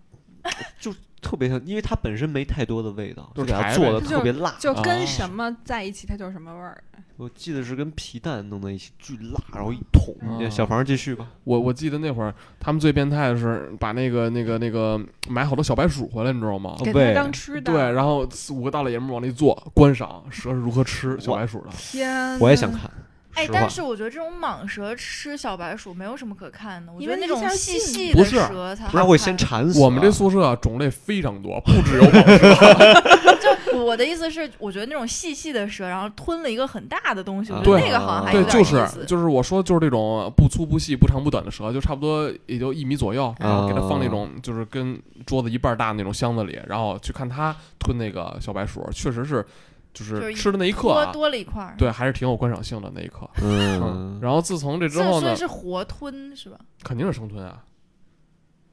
[0.79, 4.55] 就特别像，因为它本身没太多的味道，就就是给它做的特别辣。
[4.59, 6.83] 就啊跟什么在一起，它就是什么味儿。
[7.19, 10.15] 我记得是跟皮蛋弄在一起，巨辣，然后一捅。
[10.21, 11.27] 啊小房继续吧。
[11.43, 14.97] 我我记得那会儿他们最变态的是把那个那个那个
[15.27, 16.77] 买好多小白鼠回来，你知道吗？
[16.81, 17.73] 给当吃的。
[17.73, 21.67] 对，然后四五个大老爷们儿往那一坐，观赏蛇是如何吃小白鼠的。
[21.77, 22.71] 天，我也想。
[22.71, 22.89] 看。
[23.35, 29.79] 哎，但是我觉得这种蟒蛇吃小白鼠没有什么可看的，我觉得那种细细的蛇才好它会看先馋死。
[29.79, 33.19] 我们这宿舍种类非常多，不只有蟒蛇。
[33.39, 49.45] 就我的意思是，我觉得那种细细的蛇，然后吞了一个很大的东西，我啊觉得对那个好像还对有，点就是意思就是我说就是这种不粗不细、不长不短的蛇，就差不多也就一米左右，然后给它放那种就是跟桌子一半大那种箱子里，然后去看它吞那个小白鼠，确实是
[49.93, 51.75] 就就是吃的那一刻多啊，多了一块儿。
[51.77, 53.29] 对，还是挺有观赏性的那一刻。
[53.41, 56.57] 嗯， 然后自从这之这后呢，是活吞是吧？
[56.83, 57.63] 肯定是生吞啊，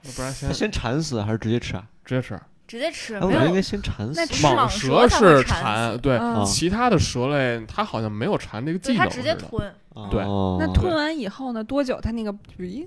[0.02, 1.84] 要不然先先馋死还是直接吃啊？
[2.04, 2.38] 直接吃。
[2.66, 4.20] 直接吃，没有应该先馋死。
[4.20, 8.98] 那蟒蟒蛇是馋馋，死对，其他的蛇类它好像没有馋这个技，能。
[8.98, 9.32] 它直接。
[9.36, 9.72] 吞。
[10.10, 11.62] 对哦那吞完以后呢？
[11.62, 12.84] 多久它那个咦？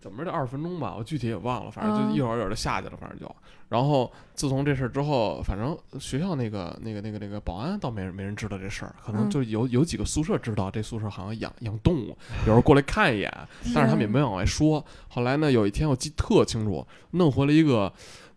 [0.00, 3.30] 怎么着得二十分钟吧，我具体也忘了，反正就嗯一会儿一会儿就下去了，反正就。
[3.68, 13.32] 然后自从这事儿之后，反正学校那个那个那个那个保安倒没人没人知道这事儿，可能嗯就有有几个宿舍知道，这宿舍好像养养动物，有时候过来看一眼，
[13.74, 14.84] 但是他们也没往外说。
[15.08, 17.92] 后来呢，有一天我记特清楚，弄回来一个。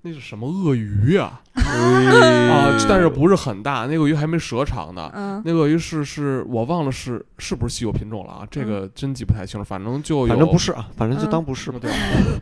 [0.05, 1.39] 那是什么鳄鱼啊？
[1.55, 5.09] 啊，但是不是很大，那个鳄鱼还没蛇长呢。
[5.15, 8.47] 嗯，那个鳄鱼是是我忘了是是不是稀有品种了啊？
[8.51, 11.79] 这个真记不太清楚，反正就有，反正不是啊，反正就嗯当不是吧。
[11.81, 11.89] 对，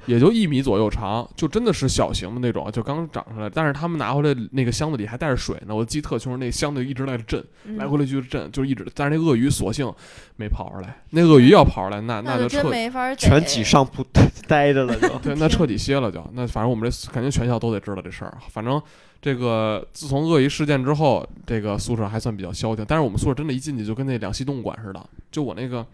[0.07, 3.47] 也就一米左右长，就真的是小型的那种，就刚长出来。
[3.47, 8.88] 但是他们拿回来那个箱子里还带着水呢，我记得特清楚，那箱子一直在震，嗯来回来去震，就一直。
[8.95, 9.91] 但是那鳄鱼索性
[10.36, 14.03] 没跑出来，那鳄鱼要跑出来，那那就彻没法全挤上铺
[14.47, 15.07] 待着了就。
[15.20, 16.26] 对，那彻底歇了就。
[16.34, 18.38] 那反正我们这肯定全校都得知道这事儿。
[18.49, 18.82] 反正
[19.22, 22.86] 这个自从鳄鱼事件之后，这个宿舍还算比较消停。
[22.88, 25.10] 但是我们宿舍真的，一进去就跟那两栖动物馆似的。
[25.30, 25.86] 就我那个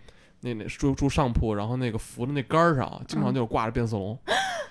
[0.42, 4.18] 那那住住上铺，然后那个扶的那杆儿上，经常就挂着变色龙，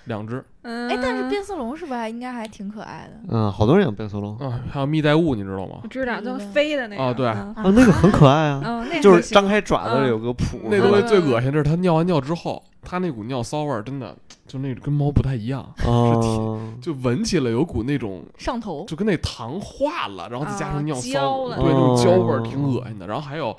[0.05, 0.43] 两只。
[0.63, 3.19] 嗯，哎，但是变色龙是不是还应该还挺可爱的？
[3.29, 5.87] 嗯，好多人养变色龙，啊，还有蜜袋鼯，你知道吗我？
[5.87, 7.03] 知道，就对飞的那个。
[7.03, 7.25] 哦对
[7.71, 10.59] 那个很可爱啊，嗯，那就是张开爪子嗯有个蹼。
[10.69, 14.15] 那东西最恶心的是，它尿完尿之后，它那股尿骚味儿真的
[14.45, 23.07] 就那跟猫不太一样，哦，就闻起来有股那种上头，就跟那糖化了，然后再加啊上尿骚，焦了对那种焦味儿哦挺恶心的。
[23.07, 23.55] 然后还有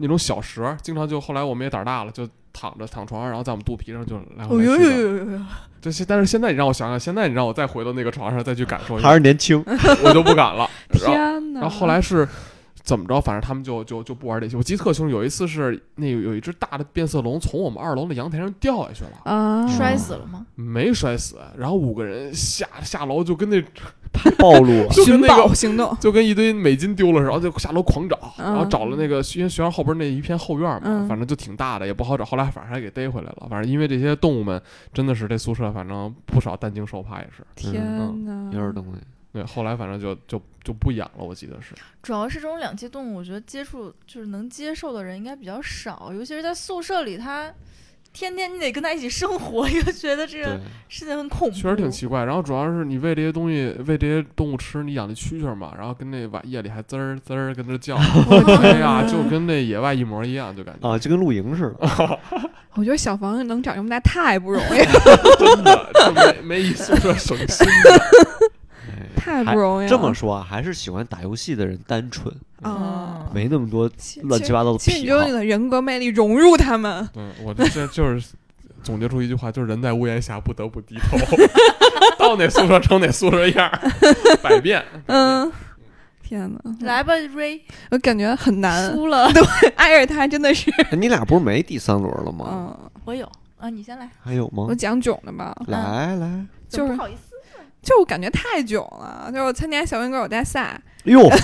[0.00, 4.92] 那种小蛇，经常就后来我们也胆儿大了，就躺着躺床上，然后在我们肚皮上就来回来去的。
[4.92, 5.40] 呦呦！
[5.80, 9.62] 这些，但是现在你让我想想，现在你让我再回到那个床上再去感受一下还，是年轻。
[10.04, 10.68] 我就不敢了。
[10.88, 11.60] 然后天哪！
[11.60, 12.26] 然后后来是
[12.82, 13.20] 怎么着？
[13.20, 14.56] 反正他们就就就不玩这些。
[14.56, 20.46] 我记得特清楚，有一次是那有有一只大的变色龙从我们二楼的阳台上掉下去了，啊，摔死了吗？
[20.54, 21.38] 没摔死。
[21.56, 23.68] 然后五个人下下楼就跟那太
[24.38, 24.90] 暴露了。
[24.92, 25.96] 寻 就跟那个宝行动。
[26.00, 32.24] 就跟一堆美金丢了似的，然后就下楼狂找，嗯然后找了那个因为学校后边那一片后院嘛，嗯反正就挺大的，也不好找。
[32.24, 33.46] 后来反正还给逮回来了。
[33.48, 34.60] 反正因为这些动物们
[34.92, 37.44] 真的是这宿舍，反正不少担惊受怕也是。
[37.54, 38.50] 天哪！
[38.52, 39.00] 有点东西。
[39.32, 41.72] 对，后来反正就就就不养了，我记得是。
[42.02, 47.48] 主要是这种两栖动物，我觉得接触就是能接受的人应该比较少，尤其是在宿舍里，他
[48.12, 51.54] 天天你得跟他一起生活， 又觉得这个，事情很恐怖。
[51.54, 52.24] 确实挺奇怪。
[52.24, 57.96] 然后主要是你喂这些东西，喂这些动物吃，你养那蛐蛐嘛，然后跟那晚夜里还滋儿滋儿跟那叫，
[58.62, 62.18] 哎呀，就跟那野外一模一样，就感觉啊，就跟露营似的。
[62.74, 64.92] 我觉得小房子能长这么大太不容易了，
[65.38, 67.94] 真的就没没一宿舍省心的。
[68.86, 69.88] 哎太不容易了。
[69.88, 73.90] 这么说啊，还是喜欢打游戏的人单纯，啊，没那么多
[74.22, 75.32] 乱七八糟的其实你癖好就用你。
[75.38, 77.08] 的人格魅力融入他们。
[77.16, 78.32] 嗯，我这这就是
[78.82, 81.18] 总结出一句话，就是人在屋檐下不得不低头，
[82.18, 83.90] 到哪宿舍成哪宿舍样儿，
[84.42, 84.84] 百变。
[85.06, 85.50] 嗯，
[86.22, 88.92] 天哪，来吧，Ray，我感觉很难。
[88.92, 89.30] 输了，
[89.76, 92.46] 挨着他真的是，哎你俩不是没第三轮了吗？
[92.50, 94.74] 嗯，我有啊，你先来，还有吗我？
[94.74, 97.29] 讲囧的吧，来来，就是不好意思，
[97.82, 99.28] 就我感觉太囧了。
[99.30, 101.38] 就是我参加小文歌手大赛，哟， 哎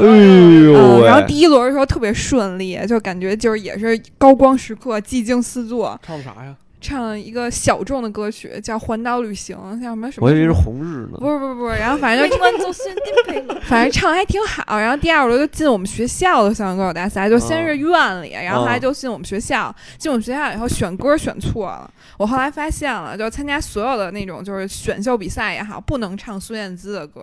[0.00, 6.54] 嗯，呦，然后第一轮的时候特别顺利，就感觉就是也是高光时刻，寂静四座，唱啥呀？
[6.84, 10.26] 唱一个小众的歌曲叫《环岛旅行》，叫什么什么？
[10.26, 11.16] 我以为是红日呢。
[11.18, 27.22] 不是不是不是，然后反正就关注孙丁佩了，反正唱还挺好，然后第二轮就进我们学校的校园歌手大赛，就先是院里，然后后来就进我们学校，进我们学校以后选歌选错了，我后来发现了，就参加所有的那种就是选秀比赛也好，不能唱孙燕姿的歌，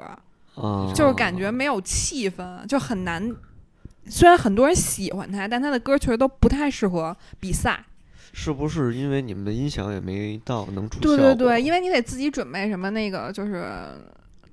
[0.55, 3.31] 啊，就是感觉没有气氛，就很难。
[4.09, 7.79] 虽然很多人喜欢她，但她的歌确实都不太适合比赛。
[8.33, 13.65] 是不是因为你们的音响也没到能出对效果对对，因为你得自己准备什么那个就是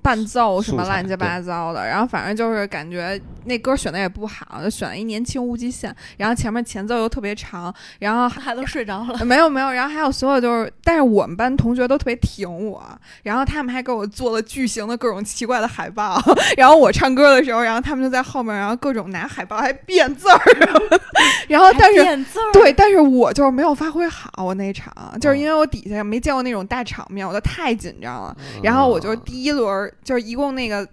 [0.09, 9.22] 伴奏什么乱七八糟的，然后反正就是感觉那歌选的也不好，就选了一年轻无极限，然后前面前奏又特别长，然后 还都睡着了。
[9.22, 12.82] 没有没有，然后还有所有就是，但是我们班同学都特别挺我，
[13.22, 16.18] 然后他们还给我做了巨型的各种奇怪的海报，
[16.56, 20.40] 然后我唱歌的时候，然后他们就在后面，然后各种拿海报还变字儿，
[21.48, 24.90] 然后但是变字，对，但是我就是没有发挥好，我那场
[25.20, 28.34] 就是因为我底下没见过那种大场面，我就太紧张了。
[28.62, 30.88] 然后我就啊第一轮儿就是一共那个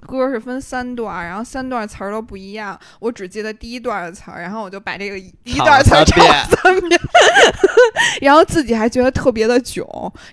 [0.00, 7.00] 歌是分三段儿，然后三段词儿都不一样，我只记得第一段的词儿，然后我就把这个一段词儿唱了三遍，
[8.20, 9.84] 然后自己还觉得特别的囧。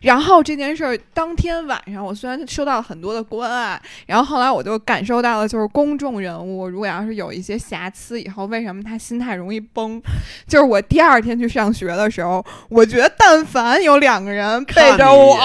[0.01, 10.01] 然后这件事儿当天晚上，我虽然收到了很多的关爱，然后后来我就感受到了，就是公众人物如果要是有一些瑕疵，以后为什么他心态容易崩？
[10.47, 15.37] 就是我第二天去上学的时候，我觉得但凡有两个人背着我，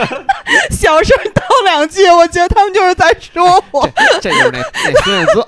[0.70, 3.88] 小声叨两句，我觉得他们就是在说我。
[4.20, 5.46] 这就是那那孙燕姿，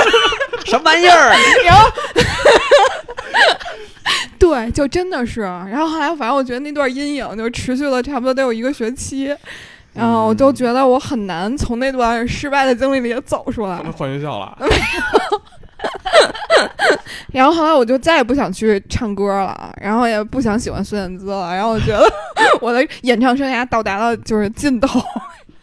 [0.70, 1.34] 什么玩意儿？
[1.64, 1.90] 然后，
[4.40, 5.42] 对，就真的是。
[5.42, 9.32] 然后后来，反正我觉得那段阴影就持续了差不多得有一个学期。
[9.92, 14.56] 然后我就觉得我很难从那段失败的经历里走出来换学校了，
[17.34, 21.52] 然后后来我就再也不想去唱歌了，然后也不想喜欢孙燕姿了。
[21.52, 22.04] 然后我觉得
[22.62, 25.00] 我的演唱生涯到达了就是尽头。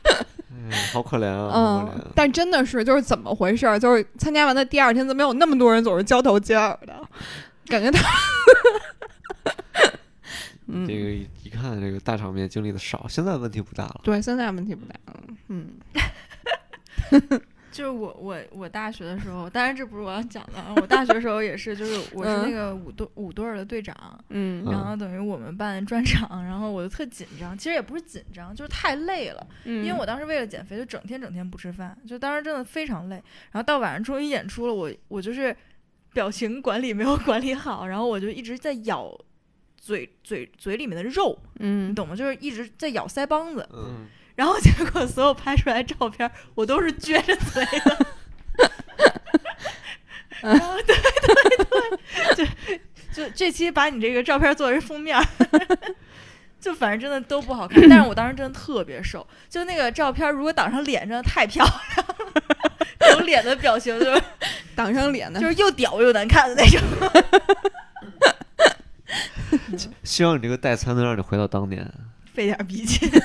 [0.52, 3.80] 嗯，好可怜啊，好可怜嗯，但真的是就是怎么回事儿？
[3.80, 6.94] 就是参加完的第二天，怎么有那么多人总是交头接耳的？
[7.68, 8.02] 感觉他，
[10.68, 14.02] 嗯，这个一一看这个大场面经历的少，现在问题不大了。
[14.04, 15.24] 对，现在问题不大了。
[15.50, 15.70] 嗯
[17.70, 23.96] 就是我我我大学的时候，当然这不是我要讲的啊，我大学的时候也是，就是我是那嗯个舞队舞队儿的队长，
[24.30, 33.16] 嗯然后等于我们办专场，然后我就特紧张，其实也不是紧张，就是太累了，嗯，因为我当时为了减肥，就整天整天不吃饭，就当时真的非常累。
[33.52, 35.56] 然后到晚上终于演出了，我我就是
[36.18, 39.16] 表情管理没有 管理好，然后我就一直在咬
[39.80, 42.16] 嘴嘴嘴里面的肉，嗯你嗯懂吗？
[42.16, 48.08] 就是一直在咬腮帮子，嗯， 然后结果所有拍出来照片，我都是撅着嘴的。
[50.42, 52.46] 然后对对对，
[53.14, 55.24] 就就这期把你这个照片作为封面儿，
[56.60, 57.82] 就反正真的都不好看。
[57.90, 64.22] 但是我当时真的特别瘦，就那个照片如果挡上脸，真的太漂亮了，有脸的表情就是
[64.76, 66.82] 挡上脸的，就是又屌又难看的那种。
[70.04, 71.90] 希望你这个代餐能让你回到当年。
[72.34, 73.16] 费点逼劲，哎，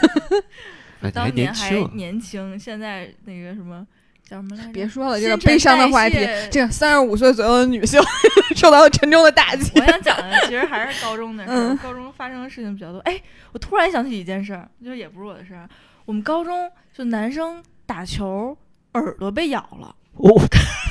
[1.01, 3.87] 你还当年还，年轻，现在那个什么
[4.33, 4.73] 叫什么来着？
[4.73, 8.01] 别说了，这个悲伤的话题，这个三十五岁左右的女性
[8.57, 9.71] 受到了沉重的打击。
[9.79, 12.99] 我想讲的其实还是高中的事儿，嗯高中发生的事情比较多。
[13.01, 13.21] 哎，
[13.53, 15.69] 我突然想起一件事儿，就也不是我的事儿。
[16.07, 18.57] 我们高中就男生打球
[18.95, 20.43] 耳朵被咬了，哦，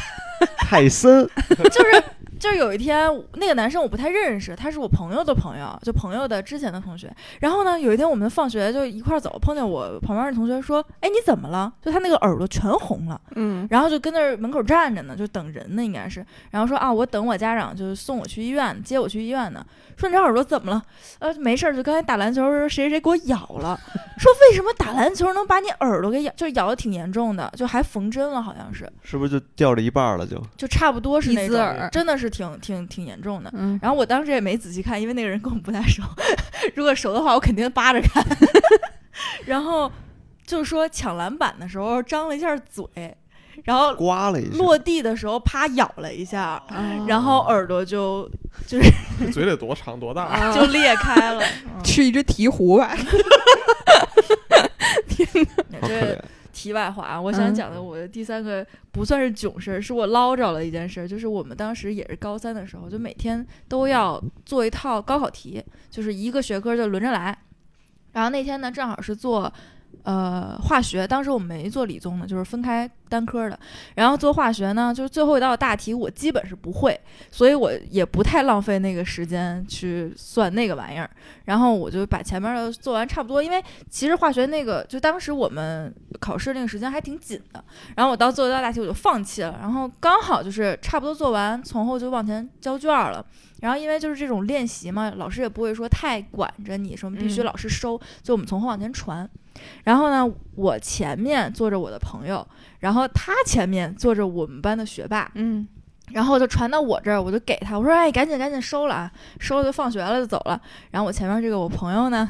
[0.57, 2.03] 泰森，就是
[2.41, 7.15] 就是有一天那个男生我不太认识，他是我朋友的朋友，就朋友的之前的同学。
[7.39, 13.21] 然后呢，有一天我们放学就一块儿走，碰见我旁边的同学说：“哎，你怎么了？”就他那个耳朵全红了。
[13.35, 16.25] 嗯然后就跟那儿门口站着呢，就等人呢，应该是。
[16.49, 19.63] 然后说啊，我等我家长，就是送我去医院，接我去医院呢。
[19.95, 20.81] 说你这耳朵怎么了？
[21.19, 23.79] 呃，没事儿，就刚才打篮球时候谁谁谁给我咬了。
[24.17, 30.25] 说为什么打篮球能把你耳朵给咬，就是咬的挺严重的，就还缝针了，好像是，是不是就掉了一半了？
[30.25, 33.51] 就就差不多是那种，真的是挺挺挺严重的。
[33.53, 36.01] 嗯，然后我当时也没仔细看，因为那个人跟我不太熟。
[36.73, 38.25] 如果熟的话，我肯定扒着看。
[39.45, 39.91] 然后
[40.45, 42.85] 就说抢篮板的时候张了一下嘴，
[43.63, 48.29] 然后刮了一下，落地的时候啪咬了一下，啊然后耳朵就
[48.65, 50.23] 就是嘴得多长多大？
[50.25, 51.43] 啊就裂开了。
[51.65, 52.95] 嗯吃一只鹈鹕吧。
[52.95, 53.03] 好
[55.81, 56.19] 可这怜。
[56.51, 67.37] 题外话啊，我想嗯讲的我的第三个不算是囧事儿，是我捞着了一件事儿，就是我们当时也是高三的时候，就每天都要做一套高考题，就是一个学科就轮着来。
[68.13, 69.51] 然后那天呢，正好是做
[70.03, 73.59] 呃化学，当时我们没做理综的，就是分开单科的。
[73.95, 76.99] 然后做化学呢，就是最后一道大题我基本是不会，
[77.31, 81.09] 所以我也不太浪费那个时间去算那个玩意儿。
[81.45, 87.63] 然后我就把前面的做完差不多，因为其实化学那个就当时我们考试那个时间还挺紧的。
[87.95, 93.25] 然后我到最后一道大题我就放弃了，然后刚好就是差不多做完，从后就往前交卷了。
[93.59, 99.29] 然后因为就是这种练习嘛，老师也不会说太管着你，什么必须嗯老师收，就我们从后往前传。
[99.83, 102.45] 然后呢，我前面坐着我的朋友，
[102.79, 105.31] 然后他前面坐着我们班的学霸。
[105.35, 105.67] 嗯
[106.13, 112.29] 然后就传到我这儿，我就给他，我说：“哎，赶紧赶紧收了啊，收了就放学了就走了。”然后我前面这个我朋友呢，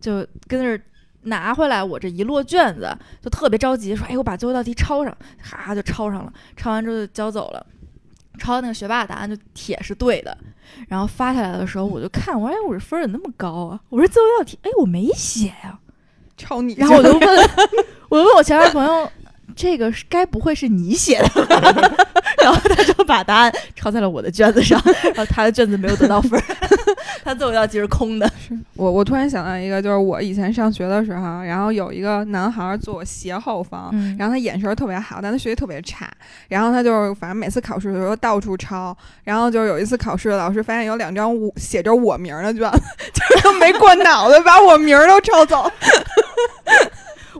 [0.00, 0.80] 就跟那儿
[1.22, 5.12] 拿回来我这一摞卷子，就特别着急，说：“哎，我把最后一道题抄上。”
[5.42, 7.66] 哈就抄上了，抄完之后就交走了。
[8.38, 10.38] 抄那个学霸的答案就铁是对的，
[10.86, 15.80] 然后发下来的时候我就看，我说：“哎，我这分儿怎么那么高啊？”我说：“最后一道题，哎，我没写呀、
[16.36, 17.50] 抄你，然后我就问，
[18.08, 19.10] 我问我前面朋友，
[19.56, 21.72] 这个是该不会是你写的吧？
[22.42, 26.44] 然后他就把答案抄在了我的卷子上，然后他的卷子没有得到分儿，
[27.24, 28.30] 他最后一道题是空的。
[28.74, 36.08] 我我突然想到一个，就是我以前上学的时候，然后有一个男孩儿坐我斜后方，嗯然后他眼神儿特别好，但他学习特别差。
[36.48, 38.96] 然后他就是反正每次考试的时候到处抄。
[39.24, 42.78] 然后就是有一次考试，老师发现有两张我写着我名儿的卷子，
[43.12, 45.68] 就是他没过脑子，把我名儿都抄走。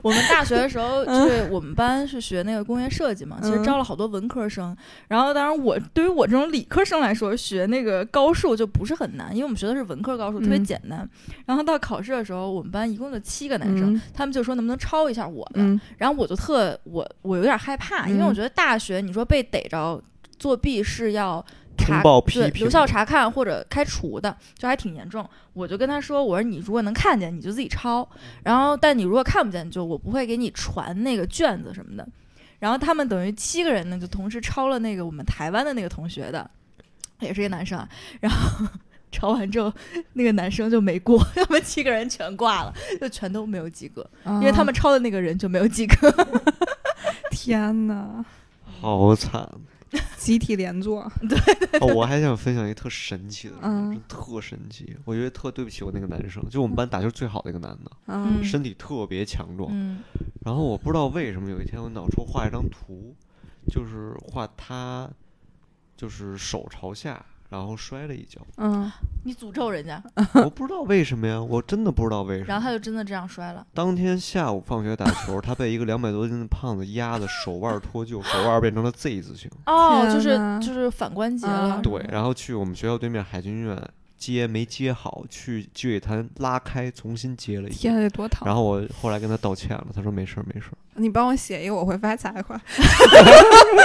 [0.07, 4.75] 我们大学的时候，嗯就是我们班是学那个工业设计嘛，其实嗯招了好多文科生。
[5.07, 11.07] 然后，当然我对于我这种理科生来说，学那个高数就不是很难，因为我们学的是文科高数，特别嗯简单。
[11.45, 15.61] 然后到考试的时候，我们班一共就七个男生，嗯他们就说能不能抄一下我的。
[15.61, 20.01] 嗯然后我就特我我有点害怕，因为嗯我觉得大学你说被逮着
[20.39, 21.43] 作弊是要
[21.77, 25.27] 查通报批评对留校查看或者开除的，就还挺严重。
[25.53, 28.07] 我就跟他说，我说你如果能看见，你就自己抄，
[28.43, 32.07] 然后但你如果看不见，就我不会给你传那个卷子什么的。
[32.59, 36.49] 然后他们等于七个人呢，就同时抄了那个我们台湾的那个同学的，
[37.19, 37.87] 也是一个男生啊。
[38.19, 38.65] 然后
[39.11, 39.71] 抄完之后，
[40.13, 46.11] 那个男生就没过， 他们七个人全挂了，就全都没有及格，因为他们抄的那个人就没有及格。
[47.31, 48.25] 天哪，
[48.81, 49.47] 好惨。
[50.17, 51.01] 集体连坐，
[51.79, 54.95] 哦，我还想分享一个特神奇的事，嗯特神奇。
[55.05, 59.69] 我觉得特对不起我那个男生，就我们班打球最好的一个男的，嗯身体特别强壮。
[59.71, 59.99] 嗯
[60.43, 63.13] 然后我不知道为什么有一天我脑抽画一张图，
[63.69, 65.09] 就是画他
[65.97, 68.41] 就是手朝下，然后摔了一跤。
[68.57, 68.91] 嗯，
[69.23, 70.01] 你诅咒人家，
[70.43, 72.65] 我不知道为什么呀，我真的不知道为什么然后。
[72.67, 73.65] 他就真的这样摔了。
[73.73, 79.49] 当天下午放学打球，他被一个两百多斤的胖子压的手腕脱臼，手腕变成了 Z 字形。
[79.65, 81.81] 哦，就是就是反关节嗯了。
[81.81, 83.81] 对，然后去我们学校对面海军医院
[84.17, 88.09] 接没接好，去积水潭拉开，重新接了一天，得。
[88.09, 88.45] 多疼！
[88.45, 90.77] 然后我后来跟他道歉了，他说没事儿没事儿。
[90.95, 92.59] 你帮我写一个我会发财话。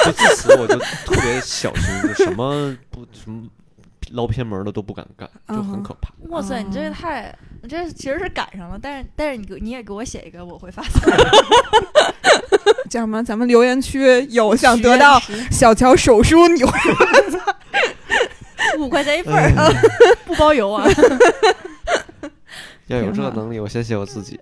[0.04, 3.46] 就自此我就特别小心，就什么不什么
[4.12, 6.10] 捞偏门的都不敢干，就很嗯可怕。
[6.28, 11.10] 哇塞，你这个哦太，你这其实是赶上了，但是但是你给你也给我写一个，我会发财。
[12.88, 13.22] 叫什么？
[13.22, 15.20] 咱们留言区有想得到
[15.50, 16.72] 小乔手书，你会
[18.78, 19.50] 五块钱一份儿，
[20.26, 20.86] 不包邮啊。
[22.88, 24.38] 要有这个能力，我先写我自己，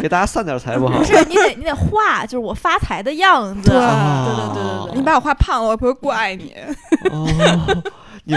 [0.00, 1.04] 给大家散点财不好不？
[1.04, 3.70] 是，你得你得画，就是我发财的样子。
[3.70, 6.54] 对对对对对对，你把我画胖了，我不会怪你。
[7.10, 7.82] 哦，
[8.24, 8.34] 你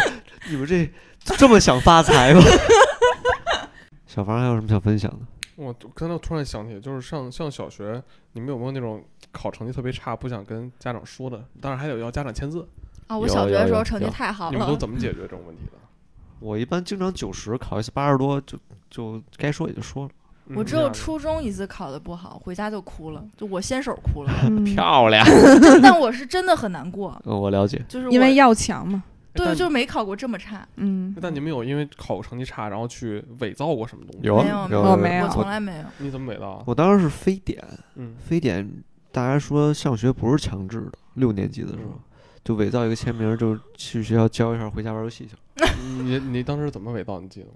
[0.49, 0.91] 你们这
[1.37, 2.41] 这么想发财吗？
[4.05, 5.19] 小房还有什么想分享的？
[5.55, 8.01] 我刚才突然想起，就是上上小学，
[8.33, 11.43] 你们有没有那种考成绩特别差不想跟家长说的？
[11.61, 12.67] 当然还有要家长签字，
[13.11, 15.73] 啊，我小学的时候成绩太好了你们都，怎么解决这种问题的？
[16.39, 18.57] 我一般经常九十，考一次八十多，就
[18.89, 20.09] 就该说也就说了。
[20.55, 24.31] 我只有初中一次考的不好，回家就哭了，就我先手哭了。
[24.47, 25.25] 嗯漂亮，
[25.83, 27.83] 但我是真的很难过，呃我了解。
[27.87, 29.03] 就是因为要强嘛。
[29.33, 34.27] 对，就没考过这么差，嗯，但你们有因为考成绩差，然后去伪造过什么东西？
[34.27, 35.85] 有啊没有没有我从来没有。
[35.99, 36.63] 你怎么伪造啊？
[36.65, 37.63] 我当时是非典，
[37.95, 38.69] 嗯，非典，
[39.09, 41.97] 大家说上学不是强制的，六年级的时候
[42.43, 45.71] 就伪造一个签名，就去学校交一下，回家玩游戏去了，
[46.03, 47.19] 你你当时怎么伪造？
[47.19, 47.53] 你记得吗？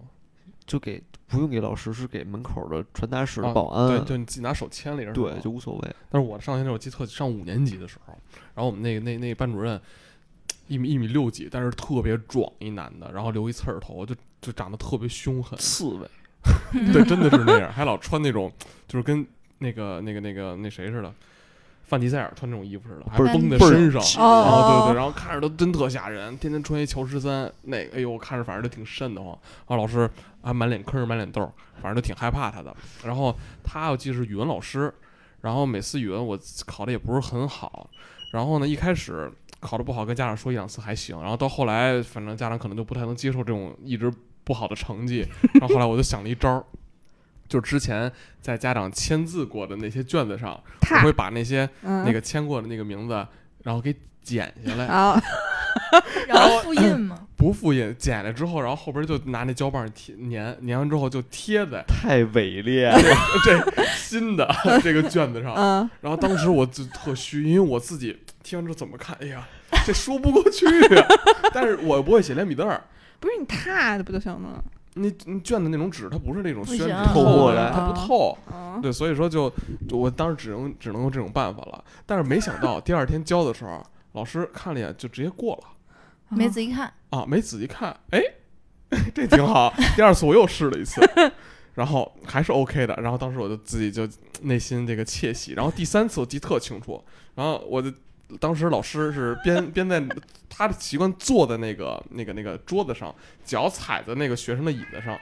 [0.65, 5.11] 就给不用给老师，是给门口的传达室的啊保安，对，就你自己拿手签了一下。
[5.11, 5.95] 对就无所谓。
[6.09, 8.17] 但是我上学那时候我记得特上五年级的时候，
[8.55, 9.79] 然后我们那个那那班主任
[10.67, 16.09] 一米一米六几，但是特别壮一男的，然后留一刺儿头，就就长得特别凶狠，刺猬，
[16.91, 18.51] 对，真的是那样，还老穿那种
[18.87, 19.23] 就是跟
[19.59, 21.13] 那个那个那个那谁似的。
[21.87, 29.37] 范迪塞尔穿这种衣服似的，还绷在身上，紧哦然后对对，然后看着都真特吓人，天天穿一乔十三，那个哎呦，我看着反正就挺瘆得慌。
[29.67, 30.09] 然后老师
[30.41, 31.51] 还满脸坑满脸痘儿，
[31.81, 32.75] 反正都挺害怕他的。
[33.03, 34.91] 然后他我记得是语文老师，
[35.41, 37.87] 然后每次语文我考的也不是很好，
[38.31, 44.11] 然后呢一开始考的不好跟家长说一两次还行，然后到后来反正家长可能就不太能接受这种一直
[44.43, 46.63] 不好的成绩，然后后来我就想了一招儿。
[47.47, 48.11] 就之前
[48.41, 50.59] 在家长签字过的那些卷子上，
[50.91, 53.27] 我会把那些嗯那个签过的那个名字，
[53.63, 55.21] 然后给剪下来，啊，
[56.27, 62.99] 然后复印吗， 不复印，剪了之后，然后后边就拿那胶棒贴粘，粘完之后就贴在太伪劣了。
[63.45, 64.47] 这新的
[64.83, 65.53] 这个卷子上。
[65.53, 69.47] 嗯，然后当时我就特虚，因为我自己听完之后怎么看，哎呀，
[69.85, 70.65] 这说不过去
[70.95, 71.07] 啊。
[71.53, 72.81] 但是我不会写连笔字儿，
[73.19, 74.63] 不是你踏的不就行了？
[74.95, 78.37] 你你卷的那种纸，它不是那种宣纸透过来的它不透。
[78.49, 79.51] 啊，对，所以说就
[79.87, 81.83] 就我当时只能只能用这种办法了。
[82.05, 83.81] 但是没想到第二天交的时候，
[84.13, 85.63] 老师看了一眼就直接过了
[86.29, 88.19] 没仔细看，啊，没仔细看，哎，
[89.13, 89.73] 这挺好。
[89.95, 91.01] 第二次我又试了一次，
[91.75, 92.95] 然后还是 OK 的。
[92.95, 94.07] 然后当时我就自己就
[94.41, 95.53] 内心这个窃喜。
[95.53, 97.03] 然后第三次我记特清楚，
[97.35, 97.91] 然后我就
[98.39, 100.03] 当时老师是边 边在
[100.49, 105.17] 他的习惯坐在那个那个那个桌子上，脚踩在那个学生的椅子上。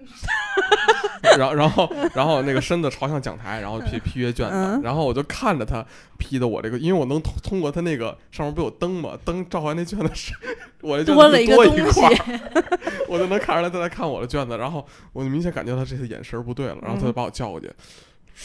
[1.36, 4.80] 然后，然后，然后那个身子朝向讲台，然后批批阅卷子，嗯。
[4.82, 5.84] 然后我就看着他
[6.16, 10.32] 批的我这个，因为我能通通过他那个上面不有灯嘛，灯照完那卷子是，
[10.80, 11.82] 我的卷子多了一个东西。
[11.90, 12.40] 块，
[13.08, 17.70] 我就能看出来他在看我的卷子，然后我就明显感觉他这次眼神不对了，然后他就把我叫过去，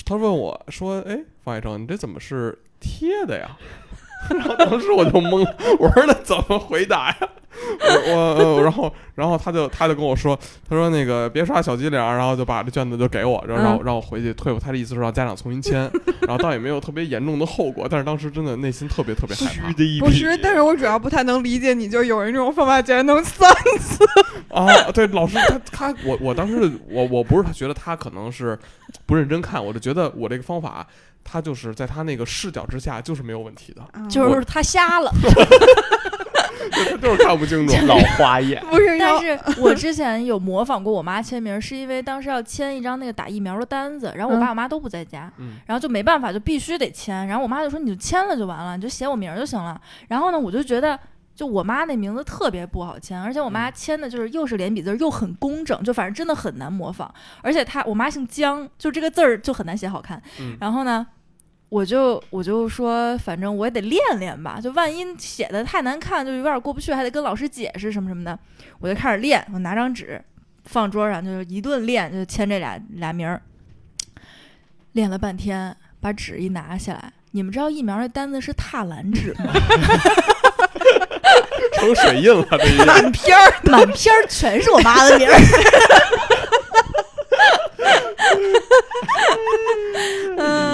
[0.05, 3.49] 他问我说：“哎，方海成，你这怎么是贴的呀？”
[4.29, 5.45] 然后当时我就懵，
[5.79, 7.17] 我说那怎么回答呀？
[7.81, 10.37] 我我、呃然后然后他就他就跟我说，
[10.67, 14.57] 他说那个别刷小机灵儿，然后就把这卷子就给我，然后让我让我回去退。
[14.59, 15.91] 他的意思是让家长重新签，
[16.25, 23.53] 然后倒也没有特别严重的后果，但是当时真的内心特别特别害怕虚的一不是，但是我主要不太能理解你，就有人这种方法竟然能算。
[24.53, 24.91] 啊！
[24.93, 28.57] 对，老师他他我我当时我我不是觉得他可能是
[29.05, 30.85] 不认真看，我就觉得我这个方法。
[31.25, 35.09] 他就是在他那个视角之下就是没有问题的，就是他瞎了。
[36.69, 37.73] 他就是看不清楚。
[37.85, 47.25] 老花眼，不是但是我之前有模仿过我妈签名，是因为当时要签一张那个打疫苗的单子，然后我爸我妈都不在家，嗯然后就没办法，就必须得签。
[47.27, 50.99] 然后我妈就说：“你就签了就完了，你就写我名儿就行了。”然后呢，我就觉得。
[51.35, 57.11] 就我妈那名字特别不好签，而且我妈嗯签的就是又是连笔字又很工整，就反正真的很难模仿。
[57.41, 60.21] 而且她我妈姓姜，就这个字儿就很难写好看。
[60.39, 61.05] 嗯然后呢，
[61.69, 68.37] 我就我就说，反正我也得练练吧，就万一写的太难看，就有点过不去，还得跟老师解释什么什么的。
[68.79, 70.23] 我就开始练，我拿张纸
[70.65, 73.41] 放桌上，就是一顿练，就签这俩俩名儿。
[74.91, 79.51] 练了半天，把纸一拿下来，你们知道疫苗那单子是踏蓝纸吗？
[81.79, 85.33] 成水印了，这满篇儿 满篇儿全是我妈的名儿。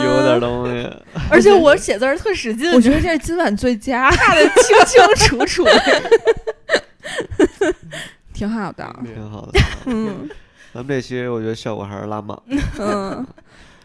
[0.03, 0.89] 有点东西。
[1.29, 5.67] 而且我写字儿特使劲，我觉得这是今晚最佳，踏的清清楚楚。
[8.33, 8.95] 挺好的。
[9.05, 9.51] 挺好的。
[9.53, 10.29] 挺好的嗯
[10.73, 12.37] 咱们这期我觉得效果还是拉满。
[12.79, 13.25] 嗯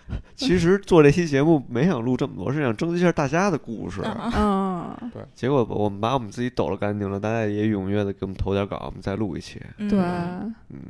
[0.37, 4.03] 其实做这期节目没想录这么多，是想征集一下大家的故事。
[4.05, 9.61] 嗯对，结果我们把我们自己抖了干净了，大家也踊跃的给我们投点稿，我们再录一期。
[9.79, 9.99] 对。
[9.99, 10.81] 嗯，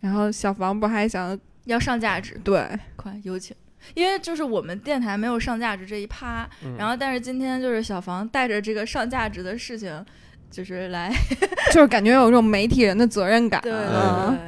[0.00, 3.56] 然后小房不还想要上价值，对，快有请。
[3.92, 10.02] 因为就是我们电台没有上价值这一趴，嗯然后但是今天就是小房带着这个上价值的事情，
[10.54, 11.12] 就是来
[11.74, 13.60] 就是感觉有一种媒体人的责任感。
[13.62, 13.72] 对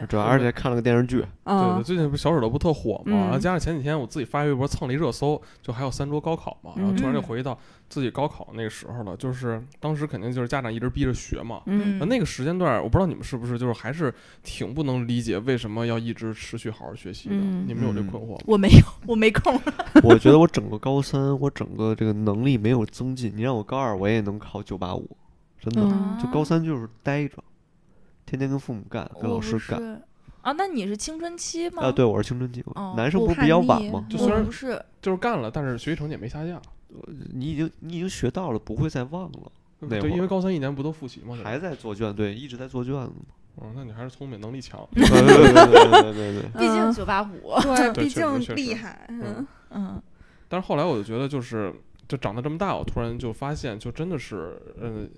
[0.07, 7.59] 主要而且看了个电视剧，对最近不是小指头不特火嘛，嗯然后加上前几天我自己发微博蹭了一热搜，就还有三桌高考嘛，然后突然就回忆到
[7.89, 11.61] 自己高考那个时候了，就是当时肯定就是家长一直逼着学嘛。
[11.67, 14.15] 嗯那那个时间段，我不知道你们是不是就是还是
[14.45, 18.45] 挺不能理解为什么要一直持续好好学习的，嗯你们有这困惑吗？
[18.47, 19.61] 我没有，我没空。
[20.05, 23.33] 我觉得我整个高三，我整个这个能力没有增进。
[23.35, 25.09] 你让我高二，我也能考九八五，
[25.69, 27.43] 真的、就高三就是待着，
[28.25, 30.01] 天天跟父母干，跟老师干。
[30.43, 31.83] 啊，那你是青春期吗？
[31.83, 32.65] 啊，对，我是青春期。
[32.97, 34.07] 男生不是比较晚吗？
[34.09, 36.63] 就虽然不是，就是干了，但是学习成绩也没下降。
[37.33, 39.53] 你已经你已经学到了，不会再忘了。
[39.89, 41.37] 对，因为高三一年不都复习吗？
[41.43, 43.35] 还在做卷，对，一直在做卷子嘛。
[43.57, 44.87] 哦，那你还是聪明，能力强。
[44.95, 46.43] 对对对对。
[46.61, 49.05] 毕竟九八五， 对，毕竟厉害。
[49.09, 50.01] 嗯嗯。
[50.49, 51.75] 但是后来我就觉得，就是
[52.07, 55.11] 就长到这么大，我突然就发现，就真的是，嗯、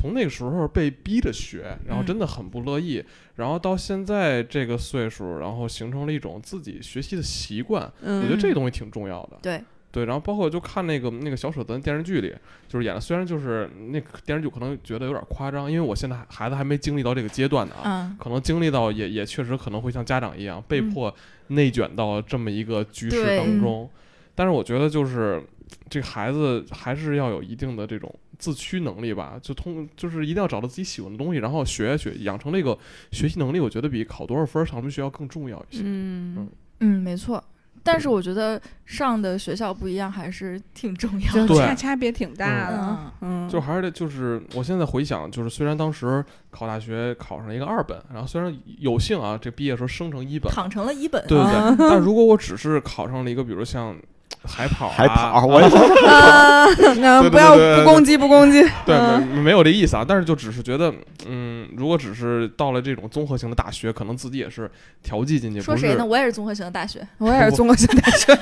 [0.00, 3.04] 从那个时候被逼着学，然后嗯真的很不乐意，
[3.36, 9.38] 然后到现在这个岁数，然后形成了一种自己学习的习惯，我嗯，觉得这东西挺重要的。
[9.42, 9.62] 对，
[9.92, 12.34] 对，然后包括就看那个那个小舍得电视剧里，
[12.66, 20.90] 就是演的，虽然就是那个电视剧可能觉得有点夸张，因为我现在孩子还没经历到这个阶段呢啊，嗯，可能经历到也也确实可能会像家长一样被嗯。
[20.90, 21.14] 迫
[21.52, 23.60] 内卷到这么一个局势当。
[23.60, 23.90] 中，
[24.36, 25.42] 但是我觉得就是
[25.88, 32.76] 这个孩子还是要有一定的这种自驱能力吧，就通就是一定要找到自己喜欢的东西，然后学下去，养成这个
[33.12, 35.82] 学习能力，我觉得比考多少分儿上什么学校更重要一些。
[35.84, 36.48] 嗯，
[36.80, 37.44] 嗯，没错。
[37.82, 41.46] 但是我觉得上的学校不一样，还是挺重要的。
[41.46, 42.78] 对差差别挺大的。
[43.22, 51.26] 嗯嗯，就还是得就是，我现在回想，就是虽然当时考大学考上了一个二本，然后虽然有幸啊，这毕业时候升成一本了，躺成了一本。
[51.26, 51.88] 对对啊对。
[51.88, 53.96] 但如果我只是考上了一个，比如像
[54.44, 54.94] 海跑啊。
[54.96, 55.66] 还跑，我也
[56.06, 56.66] 啊，
[56.98, 59.26] 那对对不要对对不攻击不攻击，对，嗯。
[59.28, 60.92] 没没有这意思啊，但是就只是觉得，
[61.26, 64.70] 嗯，如果只是到了这种综合型的大学，可能自己也是
[65.02, 66.04] 调剂进去，说谁呢？
[66.04, 68.32] 我也是综合型的大学， 我也是综合型大学，